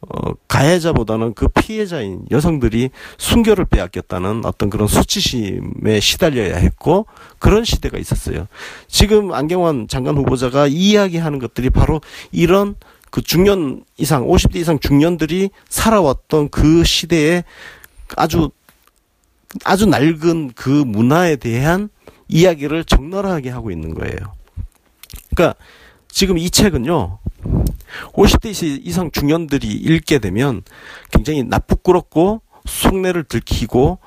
어, 0.00 0.32
가해자보다는 0.46 1.34
그 1.34 1.48
피해자인 1.48 2.24
여성들이 2.30 2.90
순결을 3.18 3.64
빼앗겼다는 3.64 4.44
어떤 4.44 4.70
그런 4.70 4.86
수치심에 4.86 5.98
시달려야 6.00 6.56
했고 6.56 7.06
그런 7.38 7.64
시대가 7.64 7.98
있었어요. 7.98 8.46
지금 8.86 9.32
안경환 9.32 9.88
장관 9.88 10.16
후보자가 10.16 10.68
이야기하는 10.68 11.40
것들이 11.40 11.70
바로 11.70 12.00
이런 12.30 12.76
그 13.10 13.22
중년 13.22 13.84
이상 13.96 14.26
50대 14.26 14.56
이상 14.56 14.78
중년들이 14.78 15.50
살아왔던 15.68 16.50
그 16.50 16.84
시대에 16.84 17.42
아주 18.16 18.50
아주 19.64 19.86
낡은 19.86 20.52
그 20.54 20.68
문화에 20.68 21.36
대한 21.36 21.88
이야기를 22.28 22.84
적나라하게 22.84 23.50
하고 23.50 23.70
있는 23.70 23.94
거예요. 23.94 24.16
그러니까 25.34 25.58
지금 26.08 26.38
이 26.38 26.50
책은요. 26.50 27.18
50대 28.12 28.86
이상 28.86 29.10
중년들이 29.10 29.66
읽게 29.68 30.18
되면 30.18 30.62
굉장히 31.10 31.42
나쁘꾸럽고 31.42 32.42
속내를 32.66 33.24
들키고 33.24 33.98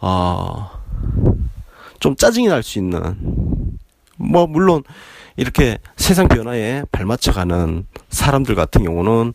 어, 0.00 0.70
좀 2.00 2.16
짜증이 2.16 2.48
날 2.48 2.62
수 2.62 2.78
있는 2.78 3.16
뭐 4.16 4.46
물론 4.46 4.82
이렇게 5.36 5.78
세상 5.96 6.26
변화에 6.28 6.82
발맞춰가는 6.90 7.86
사람들 8.10 8.54
같은 8.54 8.82
경우는 8.82 9.32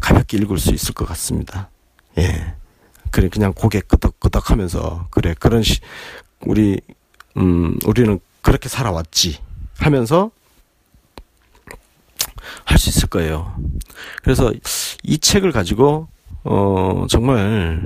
가볍게 0.00 0.36
읽을 0.36 0.58
수 0.58 0.74
있을 0.74 0.94
것 0.94 1.06
같습니다. 1.08 1.70
예. 2.18 2.54
그래 3.10 3.28
그냥 3.30 3.54
고개 3.54 3.80
끄덕끄덕 3.80 4.50
하면서 4.50 5.06
그래 5.10 5.34
그런 5.38 5.62
시 5.62 5.80
우리 6.40 6.80
음 7.38 7.78
우리는 7.86 8.20
그렇게 8.42 8.68
살아왔지 8.68 9.38
하면서 9.78 10.30
할 12.64 12.78
수 12.78 12.90
있을 12.90 13.08
거예요. 13.08 13.54
그래서 14.22 14.52
이 15.02 15.18
책을 15.18 15.52
가지고 15.52 16.08
어 16.44 17.06
정말 17.08 17.82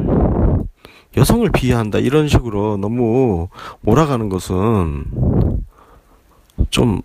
여성을 1.16 1.50
비하한다 1.50 1.98
이런 1.98 2.28
식으로 2.28 2.76
너무 2.76 3.48
몰아가는 3.80 4.28
것은 4.28 5.04
좀 6.70 7.02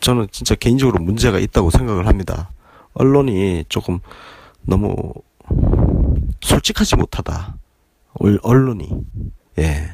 저는 0.00 0.28
진짜 0.30 0.54
개인적으로 0.54 1.02
문제가 1.02 1.38
있다고 1.38 1.70
생각을 1.70 2.06
합니다. 2.06 2.50
언론이 2.92 3.64
조금 3.68 4.00
너무 4.62 5.12
솔직하지 6.40 6.96
못하다. 6.96 7.56
언론이 8.42 8.90
예 9.58 9.90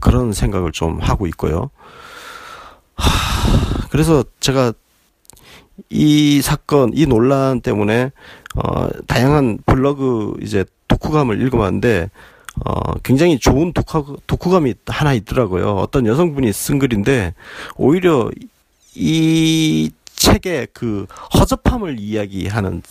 그런 0.00 0.32
생각을 0.32 0.72
좀 0.72 1.00
하고 1.00 1.26
있고요. 1.28 1.70
하, 2.96 3.88
그래서 3.90 4.24
제가 4.40 4.72
이 5.90 6.40
사건, 6.42 6.92
이 6.94 7.06
논란 7.06 7.60
때문에 7.60 8.10
어 8.56 8.88
다양한 9.06 9.58
블로그 9.66 10.36
이제 10.42 10.64
독후감을 10.88 11.44
읽어봤는데 11.46 12.10
어, 12.64 12.94
굉장히 13.02 13.38
좋은 13.38 13.72
독후, 13.72 14.18
독후감이 14.26 14.74
하나 14.86 15.12
있더라고요. 15.12 15.76
어떤 15.76 16.06
여성분이 16.06 16.52
쓴 16.52 16.78
글인데 16.78 17.34
오히려 17.76 18.30
이 18.94 19.90
책의 20.14 20.68
그 20.72 21.06
허접함을 21.34 21.98
이야기하는 21.98 22.82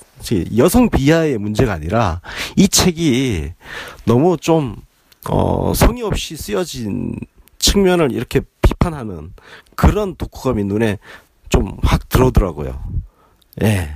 여성 0.58 0.90
비하의 0.90 1.38
문제가 1.38 1.74
아니라 1.74 2.22
이 2.58 2.68
책이 2.68 3.54
너무 4.06 4.38
좀 4.38 4.76
어, 5.30 5.74
성의 5.74 6.04
없이 6.04 6.36
쓰여진 6.36 7.16
측면을 7.58 8.12
이렇게 8.12 8.42
비판하는 8.62 9.32
그런 9.76 10.16
독후감이 10.16 10.66
눈에 10.66 11.00
좀 11.54 11.78
확 11.84 12.10
들어오더라고요. 12.10 12.84
예. 13.62 13.90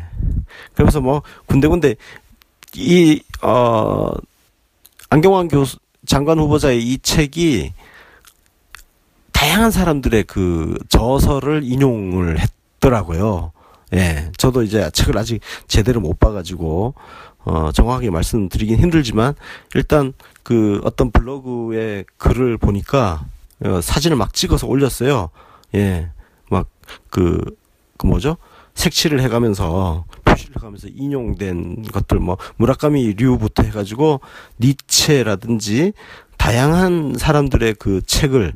그래서 0.76 1.02
뭐 1.02 1.24
군데군데 1.48 1.96
이 2.76 3.22
어, 3.42 4.12
안경환 5.10 5.48
교수 5.48 5.78
장관 6.06 6.40
후보자의 6.40 6.82
이 6.84 7.00
책이 7.00 7.74
다양한 9.32 9.72
사람들의 9.72 10.24
그 10.26 10.78
저서를 10.90 11.64
인용을 11.64 12.40
했더라고요. 12.40 13.52
예, 13.94 14.32
저도 14.38 14.64
이제 14.64 14.90
책을 14.92 15.18
아직 15.18 15.40
제대로 15.68 16.00
못 16.02 16.20
봐가지고 16.20 16.94
어, 17.46 17.72
정확하게 17.72 18.10
말씀드리긴 18.10 18.80
힘들지만 18.80 19.34
일단 19.76 20.14
그 20.44 20.82
어떤 20.84 21.12
블로그의 21.12 22.06
글을 22.18 22.58
보니까 22.58 23.26
어, 23.64 23.82
사진을 23.82 24.18
막 24.18 24.34
찍어서 24.34 24.68
올렸어요. 24.68 25.30
예, 25.76 26.10
막그 26.50 27.58
그 27.98 28.06
뭐죠? 28.06 28.38
색칠을 28.76 29.22
해가면서 29.22 30.06
표시를 30.24 30.58
해가면서 30.58 30.88
인용된 30.90 31.84
것들 31.92 32.20
뭐 32.20 32.38
무라카미 32.58 33.14
류부터 33.14 33.64
해가지고 33.64 34.22
니체라든지 34.60 35.94
다양한 36.38 37.16
사람들의 37.18 37.76
그 37.80 38.02
책을 38.06 38.54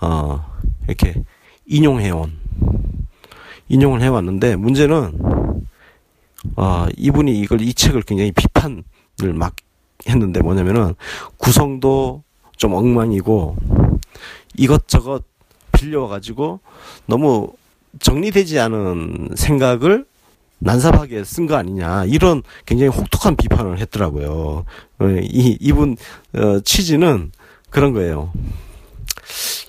어 0.00 0.44
이렇게 0.86 1.14
인용해온 1.66 2.32
인용을 3.68 4.02
해왔는데 4.02 4.56
문제는 4.56 5.18
어 6.56 6.86
이분이 6.96 7.40
이걸 7.40 7.62
이 7.62 7.72
책을 7.72 8.02
굉장히 8.02 8.32
비판을 8.32 9.32
막 9.32 9.56
했는데 10.06 10.42
뭐냐면은 10.42 10.94
구성도 11.38 12.22
좀 12.58 12.74
엉망이고 12.74 13.56
이것저것 14.56 15.24
빌려가지고 15.74 16.60
너무 17.06 17.52
정리되지 18.00 18.58
않은 18.60 19.30
생각을 19.36 20.04
난삽하게 20.58 21.24
쓴 21.24 21.46
거 21.46 21.56
아니냐 21.56 22.04
이런 22.06 22.42
굉장히 22.64 22.90
혹독한 22.90 23.36
비판을 23.36 23.78
했더라고요. 23.80 24.64
어, 24.98 25.08
이 25.22 25.58
이분 25.60 25.96
어, 26.34 26.60
취지는 26.60 27.32
그런 27.70 27.92
거예요. 27.92 28.32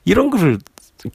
이런 0.06 0.30
글을 0.30 0.60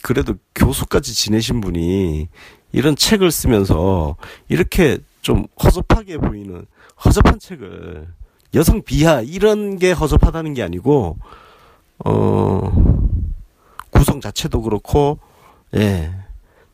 그래도 0.02 0.34
교수까지 0.54 1.14
지내신 1.14 1.60
분이 1.60 2.28
이런 2.72 2.94
책을 2.96 3.30
쓰면서 3.30 4.16
이렇게 4.48 4.98
좀 5.22 5.46
허접하게 5.62 6.18
보이는 6.18 6.66
허접한 7.04 7.38
책을 7.38 8.06
여성 8.54 8.82
비하 8.82 9.20
이런 9.20 9.78
게 9.78 9.92
허접하다는 9.92 10.54
게 10.54 10.62
아니고 10.62 11.16
어 12.04 13.09
구성 13.90 14.20
자체도 14.20 14.62
그렇고 14.62 15.18
예 15.76 16.12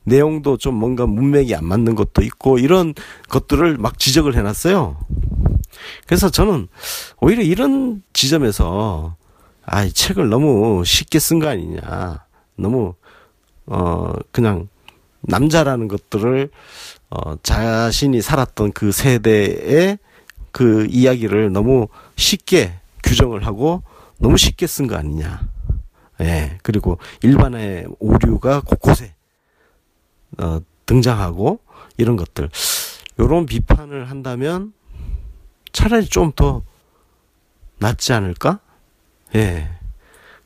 내용도 0.04 0.56
좀 0.56 0.74
뭔가 0.74 1.06
문맥이 1.06 1.54
안 1.54 1.64
맞는 1.64 1.96
것도 1.96 2.22
있고 2.22 2.58
이런 2.58 2.94
것들을 3.28 3.76
막 3.78 3.98
지적을 3.98 4.36
해놨어요. 4.36 4.96
그래서 6.06 6.30
저는 6.30 6.68
오히려 7.20 7.42
이런 7.42 8.02
지점에서 8.12 9.16
아, 9.64 9.82
이 9.82 9.92
책을 9.92 10.28
너무 10.28 10.84
쉽게 10.84 11.18
쓴 11.18 11.40
거 11.40 11.48
아니냐. 11.48 12.24
너무 12.56 12.94
어 13.66 14.12
그냥 14.30 14.68
남자라는 15.22 15.88
것들을 15.88 16.50
어 17.10 17.36
자신이 17.42 18.22
살았던 18.22 18.72
그 18.72 18.92
세대의 18.92 19.98
그 20.52 20.86
이야기를 20.88 21.52
너무 21.52 21.88
쉽게 22.14 22.74
규정을 23.02 23.44
하고 23.44 23.82
너무 24.18 24.36
쉽게 24.38 24.68
쓴 24.68 24.86
거 24.86 24.94
아니냐. 24.94 25.55
예. 26.20 26.58
그리고 26.62 26.98
일반의 27.22 27.86
오류가 27.98 28.60
곳곳에 28.60 29.14
어, 30.38 30.60
등장하고 30.86 31.60
이런 31.96 32.16
것들 32.16 32.50
요런 33.18 33.46
비판을 33.46 34.10
한다면 34.10 34.72
차라리 35.72 36.06
좀 36.06 36.32
더 36.34 36.62
낫지 37.78 38.12
않을까? 38.12 38.60
예. 39.34 39.68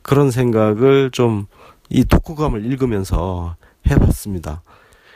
그런 0.02 0.30
생각을 0.30 1.10
좀 1.12 1.46
이 1.90 2.04
독후감을 2.04 2.64
읽으면서 2.64 3.56
해봤습니다. 3.90 4.62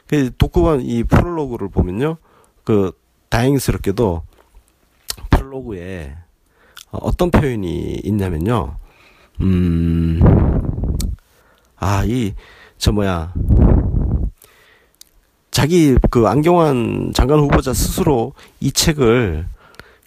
그 0.08 0.36
독후감 0.36 0.80
이 0.82 1.04
프롤로그를 1.04 1.70
보면요. 1.70 2.18
그 2.64 2.92
다행스럽게도 3.28 4.22
프롤로그에 5.30 6.16
어떤 6.90 7.30
표현이 7.30 8.00
있냐면요. 8.04 8.76
음, 9.40 10.20
아, 11.76 12.04
이, 12.04 12.34
저 12.78 12.92
뭐야, 12.92 13.32
자기 15.50 15.96
그 16.10 16.26
안경환 16.26 17.12
장관 17.14 17.38
후보자 17.40 17.72
스스로 17.72 18.32
이 18.60 18.72
책을 18.72 19.46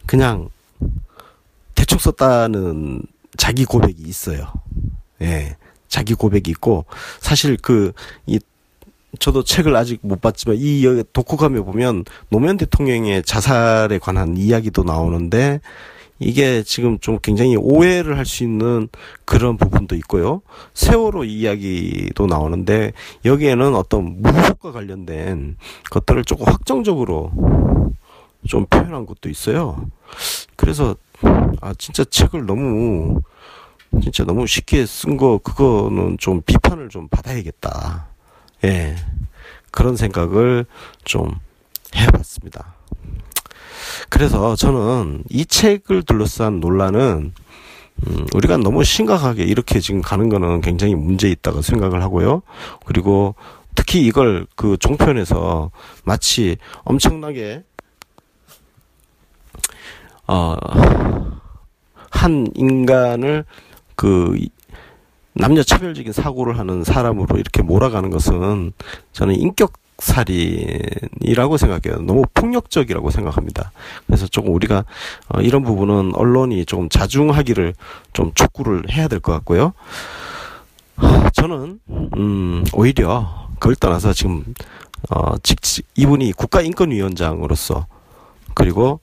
그냥 0.05 0.49
대충 1.75 1.99
썼다는 1.99 3.03
자기 3.37 3.65
고백이 3.65 4.01
있어요. 4.03 4.51
예. 5.21 5.55
자기 5.87 6.13
고백이 6.13 6.51
있고 6.51 6.85
사실 7.21 7.57
그 7.57 7.93
이 8.25 8.39
저도 9.19 9.43
책을 9.43 9.75
아직 9.75 9.99
못 10.01 10.21
봤지만 10.21 10.57
이 10.59 10.83
독후감에 11.13 11.61
보면 11.61 12.05
노무현 12.29 12.57
대통령의 12.57 13.23
자살에 13.23 13.99
관한 13.99 14.37
이야기도 14.37 14.83
나오는데 14.83 15.61
이게 16.19 16.63
지금 16.63 16.99
좀 16.99 17.19
굉장히 17.21 17.55
오해를 17.55 18.17
할 18.17 18.25
수 18.25 18.43
있는 18.43 18.89
그런 19.25 19.57
부분도 19.57 19.95
있고요. 19.97 20.41
세월호 20.73 21.23
이야기도 21.23 22.25
나오는데 22.27 22.91
여기에는 23.23 23.75
어떤 23.75 24.21
무속과 24.21 24.71
관련된 24.71 25.57
것들을 25.89 26.25
조금 26.25 26.45
확정적으로 26.47 27.31
좀 28.47 28.65
표현한 28.65 29.05
것도 29.05 29.29
있어요. 29.29 29.85
그래서 30.55 30.95
아 31.61 31.73
진짜 31.77 32.03
책을 32.03 32.45
너무 32.45 33.21
진짜 34.01 34.23
너무 34.25 34.45
쉽게 34.45 34.85
쓴 34.85 35.17
거 35.17 35.39
그거는 35.39 36.17
좀 36.19 36.41
비판을 36.41 36.89
좀 36.89 37.07
받아야겠다. 37.07 38.07
예. 38.65 38.95
그런 39.71 39.95
생각을 39.95 40.65
좀 41.05 41.31
해봤습니다. 41.95 42.76
그래서 44.09 44.55
저는 44.55 45.23
이 45.29 45.45
책을 45.45 46.03
둘러싼 46.03 46.59
논란은 46.59 47.33
음, 48.05 48.25
우리가 48.33 48.57
너무 48.57 48.83
심각하게 48.83 49.43
이렇게 49.43 49.79
지금 49.79 50.01
가는 50.01 50.29
거는 50.29 50.61
굉장히 50.61 50.95
문제 50.95 51.29
있다고 51.29 51.61
생각을 51.61 52.03
하고요. 52.03 52.43
그리고 52.85 53.35
특히 53.75 54.05
이걸 54.05 54.45
그 54.55 54.77
종편에서 54.77 55.71
마치 56.03 56.57
엄청나게 56.83 57.63
어, 60.27 60.55
한 62.09 62.47
인간을 62.55 63.45
그 63.95 64.37
남녀 65.33 65.63
차별적인 65.63 66.11
사고를 66.11 66.57
하는 66.57 66.83
사람으로 66.83 67.37
이렇게 67.37 67.61
몰아가는 67.61 68.09
것은 68.09 68.73
저는 69.13 69.35
인격 69.35 69.73
살인이라고 69.99 71.57
생각해요. 71.57 72.01
너무 72.01 72.23
폭력적이라고 72.33 73.09
생각합니다. 73.11 73.71
그래서 74.05 74.27
조금 74.27 74.53
우리가 74.53 74.85
어, 75.29 75.41
이런 75.41 75.63
부분은 75.63 76.13
언론이 76.15 76.65
좀 76.65 76.89
자중하기를 76.89 77.73
좀 78.13 78.31
촉구를 78.33 78.91
해야 78.91 79.07
될 79.07 79.19
것 79.19 79.31
같고요. 79.33 79.73
저는 81.33 81.79
음 81.89 82.63
오히려 82.73 83.47
그걸 83.59 83.75
떠나서 83.75 84.13
지금 84.13 84.43
어 85.09 85.37
직, 85.43 85.59
이분이 85.95 86.31
국가인권위원장으로서 86.33 87.85
그리고 88.53 88.99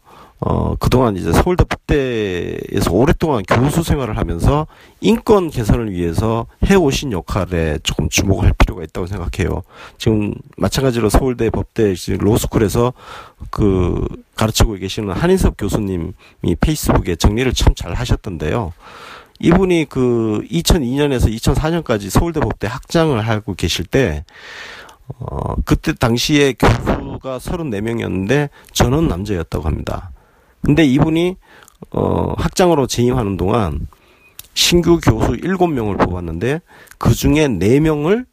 어, 0.46 0.76
그동안 0.78 1.16
이제 1.16 1.32
서울대 1.32 1.64
북대에서 1.64 2.90
오랫동안 2.92 3.42
교수 3.48 3.82
생활을 3.82 4.18
하면서 4.18 4.66
인권 5.00 5.48
개선을 5.48 5.90
위해서 5.90 6.46
해오신 6.66 7.12
역할에 7.12 7.78
조금 7.82 8.10
주목할 8.10 8.52
필요가 8.58 8.82
있다고 8.82 9.06
생각해요. 9.06 9.62
지금 9.96 10.34
마찬가지로 10.58 11.08
서울대 11.08 11.48
법대 11.48 11.94
로스쿨에서 12.18 12.92
그 13.48 14.06
가르치고 14.36 14.74
계시는 14.74 15.12
한인섭 15.12 15.54
교수님이 15.56 16.12
페이스북에 16.60 17.16
정리를 17.16 17.50
참 17.54 17.74
잘 17.74 17.94
하셨던데요. 17.94 18.72
이분이 19.40 19.86
그 19.88 20.42
2002년에서 20.50 21.26
2004년까지 21.34 22.08
서울대 22.08 22.38
법대 22.38 22.68
학장을 22.68 23.18
하고 23.26 23.54
계실 23.54 23.84
때, 23.84 24.24
어, 25.18 25.56
그때 25.64 25.92
당시에 25.92 26.52
교수가 26.52 27.38
34명이었는데 27.38 28.48
저는 28.72 29.08
남자였다고 29.08 29.66
합니다. 29.66 30.12
근데 30.64 30.84
이분이 30.84 31.36
어, 31.92 32.34
학장으로 32.36 32.86
재임하는 32.86 33.36
동안 33.36 33.86
신규 34.54 34.98
교수 35.00 35.32
7명을 35.32 35.98
뽑았는데 36.04 36.60
그 36.98 37.14
중에 37.14 37.48
4명을 37.48 38.24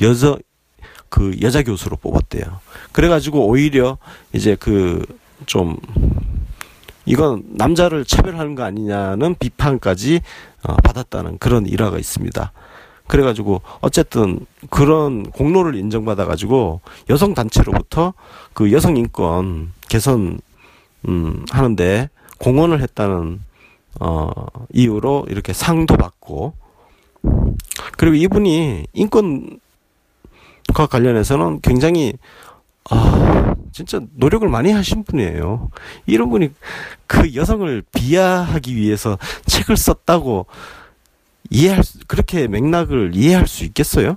여자 0.00 0.36
그 1.08 1.36
여자 1.42 1.62
교수로 1.62 1.96
뽑았대요. 1.96 2.60
그래 2.92 3.08
가지고 3.08 3.46
오히려 3.46 3.98
이제 4.32 4.56
그 4.56 5.04
좀 5.46 5.76
이건 7.04 7.42
남자를 7.48 8.04
차별하는 8.04 8.54
거 8.54 8.62
아니냐는 8.62 9.34
비판까지 9.38 10.20
어, 10.64 10.74
받았다는 10.76 11.38
그런 11.38 11.66
일화가 11.66 11.98
있습니다. 11.98 12.52
그래가지고 13.08 13.60
어쨌든 13.80 14.46
그런 14.70 15.24
공로를 15.24 15.74
인정받아가지고 15.74 16.80
여성 17.10 17.34
단체로부터 17.34 18.14
그 18.54 18.70
여성 18.72 18.96
인권 18.96 19.72
개선 19.88 20.40
음 21.08 21.44
하는데 21.50 22.08
공헌을 22.38 22.80
했다는 22.80 23.40
어 24.00 24.30
이유로 24.72 25.26
이렇게 25.28 25.52
상도 25.52 25.96
받고 25.96 26.54
그리고 27.96 28.16
이분이 28.16 28.86
인권과 28.92 29.56
관련해서는 30.90 31.60
굉장히 31.60 32.14
아 32.90 33.54
진짜 33.72 34.00
노력을 34.14 34.46
많이 34.48 34.70
하신 34.70 35.04
분이에요. 35.04 35.70
이런 36.06 36.30
분이 36.30 36.50
그 37.06 37.34
여성을 37.34 37.82
비하하기 37.92 38.76
위해서 38.76 39.18
책을 39.46 39.76
썼다고 39.76 40.46
이해할 41.50 41.82
수, 41.82 41.98
그렇게 42.06 42.48
맥락을 42.48 43.12
이해할 43.14 43.46
수 43.46 43.64
있겠어요? 43.64 44.16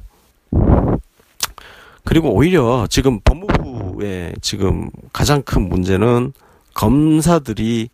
그리고 2.03 2.33
오히려 2.33 2.85
지금 2.89 3.19
법무부의 3.21 4.35
지금 4.41 4.89
가장 5.11 5.41
큰 5.41 5.67
문제는 5.67 6.33
검사들이 6.75 7.89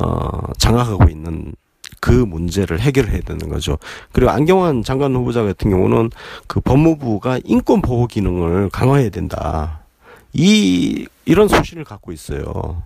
어 0.00 0.52
장악하고 0.58 1.08
있는 1.10 1.54
그 2.00 2.10
문제를 2.10 2.80
해결해야 2.80 3.20
되는 3.22 3.48
거죠. 3.48 3.78
그리고 4.12 4.30
안경환 4.30 4.84
장관 4.84 5.14
후보자 5.16 5.42
같은 5.42 5.70
경우는 5.70 6.10
그 6.46 6.60
법무부가 6.60 7.40
인권 7.44 7.80
보호 7.80 8.06
기능을 8.06 8.68
강화해야 8.68 9.08
된다. 9.08 9.80
이 10.34 11.06
이런 11.24 11.48
소신을 11.48 11.84
갖고 11.84 12.12
있어요. 12.12 12.82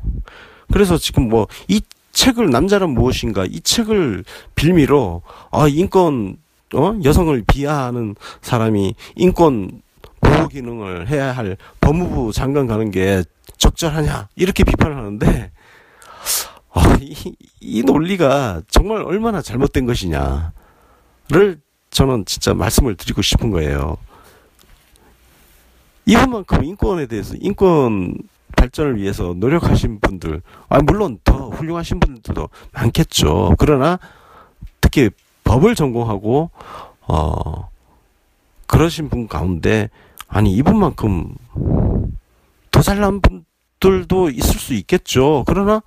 그래서 0.70 0.96
지금 0.96 1.28
뭐 1.28 1.48
이 1.68 1.80
책을 2.12 2.50
남자란 2.50 2.90
무엇인가 2.90 3.44
이 3.44 3.60
책을 3.60 4.24
빌미로 4.54 5.22
아 5.50 5.66
인권 5.68 6.36
어 6.74 6.98
여성을 7.04 7.42
비하하는 7.46 8.14
사람이 8.40 8.94
인권 9.16 9.81
보호 10.32 10.48
기능을 10.48 11.08
해야 11.08 11.32
할 11.32 11.56
법무부 11.80 12.32
장관 12.32 12.66
가는 12.66 12.90
게 12.90 13.22
적절하냐 13.58 14.28
이렇게 14.36 14.64
비판을 14.64 14.96
하는데 14.96 15.50
아, 16.74 16.98
이, 17.00 17.14
이 17.60 17.82
논리가 17.82 18.62
정말 18.68 19.02
얼마나 19.02 19.42
잘못된 19.42 19.86
것이냐를 19.86 21.60
저는 21.90 22.24
진짜 22.24 22.54
말씀을 22.54 22.96
드리고 22.96 23.20
싶은 23.20 23.50
거예요. 23.50 23.98
이분만큼 26.06 26.64
인권에 26.64 27.06
대해서 27.06 27.34
인권 27.38 28.16
발전을 28.56 28.96
위해서 28.96 29.34
노력하신 29.36 30.00
분들, 30.00 30.42
아 30.68 30.80
물론 30.82 31.18
더 31.24 31.50
훌륭하신 31.50 32.00
분들도 32.00 32.48
많겠죠. 32.72 33.54
그러나 33.58 33.98
특히 34.80 35.10
법을 35.44 35.74
전공하고 35.74 36.50
어 37.02 37.70
그러신 38.66 39.10
분 39.10 39.28
가운데 39.28 39.90
아니 40.32 40.52
이분만큼 40.56 41.34
더 42.70 42.80
잘난 42.80 43.20
분들도 43.20 44.30
있을 44.30 44.58
수 44.58 44.72
있겠죠. 44.72 45.44
그러나 45.46 45.82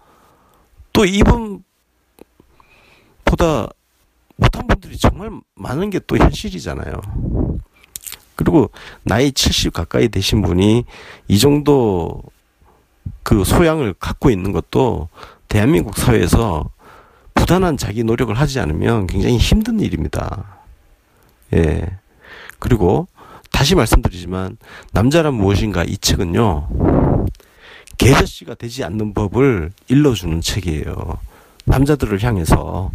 또 0.94 1.04
이분보다 1.04 1.64
못한 4.38 4.68
분들이 4.68 4.98
정말 4.98 5.32
많은 5.56 5.90
게 5.90 6.00
또 6.06 6.16
현실이잖아요. 6.18 6.94
그리고 8.36 8.70
나이 9.02 9.32
70 9.32 9.74
가까이 9.74 10.10
되신 10.10 10.44
분이 10.44 10.86
이 11.28 11.40
정도 11.40 12.22
그 13.24 13.44
소양을 13.44 13.94
갖고 13.94 14.30
있는 14.30 14.52
것도 14.52 15.10
대한민국 15.48 15.98
사회에서 15.98 16.70
부단한 17.34 17.78
자기 17.78 18.04
노력을 18.04 18.34
하지 18.36 18.60
않으면 18.60 19.08
굉장히 19.08 19.38
힘든 19.38 19.80
일입니다. 19.80 20.60
예. 21.54 21.98
그리고 22.60 23.08
다시 23.56 23.74
말씀드리지만 23.74 24.58
남자란 24.92 25.34
무엇인가 25.34 25.86
이 25.86 25.98
책은요. 25.98 26.68
개저씨가 27.98 28.56
되지 28.56 28.84
않는 28.84 29.14
법을 29.14 29.72
일러주는 29.88 30.42
책이에요. 30.42 30.94
남자들을 31.64 32.22
향해서 32.22 32.92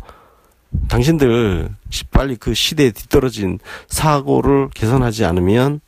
당신들 0.88 1.70
빨리 2.10 2.36
그 2.36 2.52
시대에 2.52 2.90
뒤떨어진 2.90 3.58
사고를 3.88 4.68
개선하지 4.74 5.24
않으면 5.24 5.80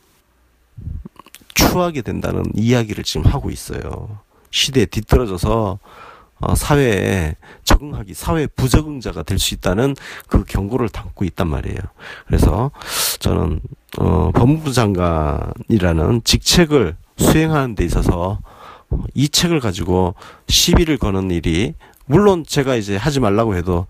추하게 1.53 2.01
된다는 2.01 2.43
이야기를 2.55 3.05
지금 3.05 3.27
하고 3.27 3.51
있어요. 3.51 4.21
시대에 4.51 4.87
뒤떨어져서 4.87 5.79
어, 6.45 6.57
사회에 6.57 7.37
적응하기, 7.63 8.15
사회 8.15 8.49
부적응자가 8.49 9.23
될 9.23 9.39
수 9.39 9.55
있다는 9.55 9.95
그 10.27 10.45
경고를 10.45 10.89
담고 10.89 11.25
있단 11.25 11.47
말이에요. 11.49 11.79
그래서 12.27 12.73
저는 13.23 13.61
어, 13.99 14.33
법무부 14.35 14.73
장관이라는 14.73 16.23
직책을 16.25 16.97
수행하는 17.17 17.77
데 17.77 17.85
있어서 17.85 18.41
이 19.15 19.29
책을 19.29 19.61
가지고 19.61 20.17
시비를 20.49 20.99
거는 20.99 21.31
일이 21.31 21.75
물론 22.07 22.45
제가 22.45 22.75
이제 22.75 22.97
하지 22.97 23.21
말라고 23.21 23.55
해도 23.55 23.87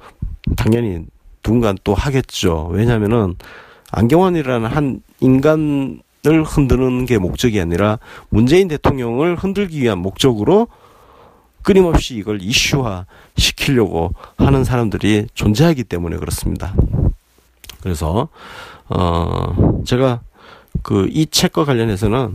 당연히 0.57 1.07
누군가 1.43 1.75
또 1.83 1.95
하겠죠. 1.95 2.69
왜냐면은 2.73 3.35
안경환이라는 3.91 4.69
한 4.69 5.01
인간 5.21 6.03
을 6.25 6.45
흔드는 6.45 7.05
게 7.05 7.19
목적이 7.19 7.61
아니라 7.61 7.99
문재인 8.29 8.69
대통령을 8.69 9.35
흔들기 9.35 9.83
위한 9.83 9.99
목적으로 9.99 10.69
끊임없이 11.63 12.15
이걸 12.15 12.41
이슈화 12.41 13.07
시키려고 13.37 14.13
하는 14.37 14.63
사람들이 14.63 15.27
존재하기 15.35 15.83
때문에 15.83 16.19
그렇습니다. 16.19 16.77
그래서 17.81 18.29
어 18.89 19.83
제가 19.85 20.21
그 20.83 21.07
이 21.11 21.27
책과 21.27 21.65
관련해서는 21.65 22.33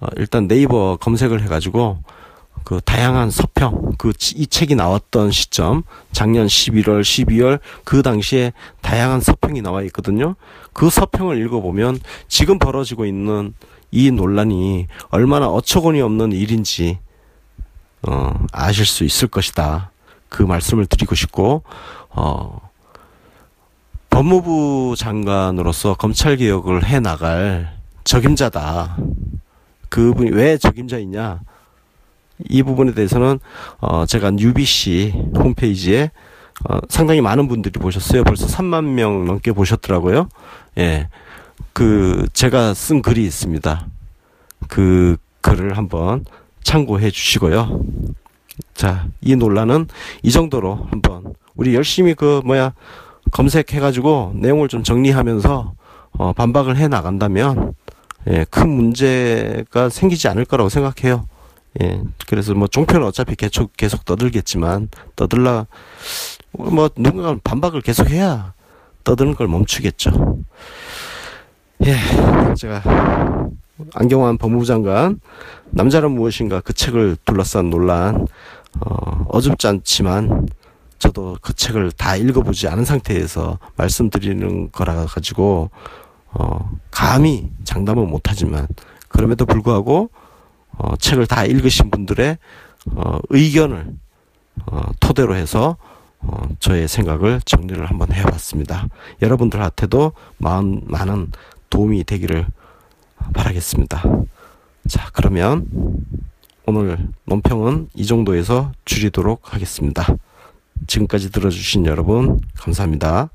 어 0.00 0.06
일단 0.16 0.48
네이버 0.48 0.96
검색을 0.96 1.42
해가지고 1.42 1.98
그 2.64 2.80
다양한 2.84 3.30
서평, 3.30 3.92
그 3.98 4.12
이 4.34 4.46
책이 4.46 4.74
나왔던 4.74 5.30
시점, 5.30 5.82
작년 6.12 6.46
11월, 6.46 7.00
12월 7.00 7.60
그 7.84 8.02
당시에 8.02 8.52
다양한 8.82 9.20
서평이 9.20 9.62
나와 9.62 9.82
있거든요. 9.84 10.34
그 10.72 10.90
서평을 10.90 11.40
읽어보면 11.44 11.98
지금 12.28 12.58
벌어지고 12.58 13.06
있는 13.06 13.54
이 13.90 14.10
논란이 14.10 14.86
얼마나 15.08 15.48
어처구니 15.48 16.00
없는 16.02 16.32
일인지 16.32 16.98
어, 18.06 18.34
아실 18.52 18.84
수 18.84 19.04
있을 19.04 19.28
것이다. 19.28 19.90
그 20.28 20.42
말씀을 20.42 20.84
드리고 20.86 21.14
싶고 21.14 21.62
어, 22.10 22.67
법무부 24.18 24.96
장관으로서 24.98 25.94
검찰 25.94 26.36
개혁을 26.36 26.84
해 26.84 26.98
나갈 26.98 27.76
적임자다. 28.02 28.96
그분이 29.90 30.32
왜 30.32 30.58
적임자이냐? 30.58 31.38
이 32.48 32.64
부분에 32.64 32.94
대해서는 32.94 33.38
어 33.78 34.06
제가 34.06 34.32
UBC 34.36 35.14
홈페이지에 35.36 36.10
어 36.68 36.80
상당히 36.88 37.20
많은 37.20 37.46
분들이 37.46 37.78
보셨어요. 37.78 38.24
벌써 38.24 38.48
3만 38.48 38.86
명 38.86 39.24
넘게 39.24 39.52
보셨더라고요. 39.52 40.28
예. 40.78 41.08
그 41.72 42.26
제가 42.32 42.74
쓴 42.74 43.02
글이 43.02 43.22
있습니다. 43.24 43.86
그 44.66 45.16
글을 45.42 45.76
한번 45.76 46.24
참고해 46.64 47.12
주시고요. 47.12 47.84
자, 48.74 49.06
이 49.20 49.36
논란은 49.36 49.86
이 50.24 50.32
정도로 50.32 50.88
한번 50.90 51.34
우리 51.54 51.76
열심히 51.76 52.14
그 52.14 52.42
뭐야 52.44 52.72
검색해 53.30 53.80
가지고 53.80 54.32
내용을 54.34 54.68
좀 54.68 54.82
정리하면서 54.82 55.74
어 56.12 56.32
반박을 56.32 56.76
해 56.76 56.88
나간다면 56.88 57.74
예, 58.28 58.44
큰 58.50 58.68
문제가 58.68 59.88
생기지 59.88 60.28
않을 60.28 60.44
거라고 60.44 60.68
생각해요. 60.68 61.26
예. 61.82 62.02
그래서 62.26 62.54
뭐 62.54 62.66
종편은 62.66 63.06
어차피 63.06 63.36
계속 63.36 63.76
계속 63.76 64.04
떠들겠지만 64.04 64.88
떠들라 65.16 65.66
뭐 66.52 66.88
누군가 66.96 67.36
반박을 67.42 67.80
계속 67.82 68.10
해야 68.10 68.52
떠드는 69.04 69.34
걸 69.34 69.48
멈추겠죠. 69.48 70.38
예. 71.86 71.96
제가 72.54 72.82
안경환 73.94 74.38
법무부 74.38 74.64
장관 74.64 75.20
남자란 75.70 76.12
무엇인가 76.12 76.60
그 76.60 76.72
책을 76.72 77.16
둘러싼 77.24 77.70
논란 77.70 78.26
어, 78.80 79.24
어줍지 79.28 79.66
않지만 79.66 80.48
저도 80.98 81.38
그 81.40 81.54
책을 81.54 81.92
다 81.92 82.16
읽어보지 82.16 82.68
않은 82.68 82.84
상태에서 82.84 83.58
말씀드리는 83.76 84.72
거라 84.72 85.06
가지고 85.06 85.70
어, 86.30 86.70
감히 86.90 87.50
장담은 87.64 88.08
못하지만 88.08 88.66
그럼에도 89.08 89.46
불구하고 89.46 90.10
어, 90.72 90.96
책을 90.96 91.26
다 91.26 91.44
읽으신 91.44 91.90
분들의 91.90 92.38
어, 92.94 93.18
의견을 93.30 93.94
어, 94.66 94.82
토대로 95.00 95.34
해서 95.34 95.76
어, 96.20 96.48
저의 96.58 96.88
생각을 96.88 97.40
정리를 97.44 97.84
한번 97.86 98.12
해봤습니다. 98.12 98.88
여러분들한테도 99.22 100.12
많은, 100.38 100.82
많은 100.86 101.32
도움이 101.70 102.04
되기를 102.04 102.46
바라겠습니다. 103.34 104.02
자, 104.88 105.10
그러면 105.12 105.66
오늘 106.66 107.08
논평은 107.24 107.90
이 107.94 108.06
정도에서 108.06 108.72
줄이도록 108.84 109.54
하겠습니다. 109.54 110.06
지금까지 110.86 111.30
들어주신 111.32 111.86
여러분, 111.86 112.40
감사합니다. 112.56 113.30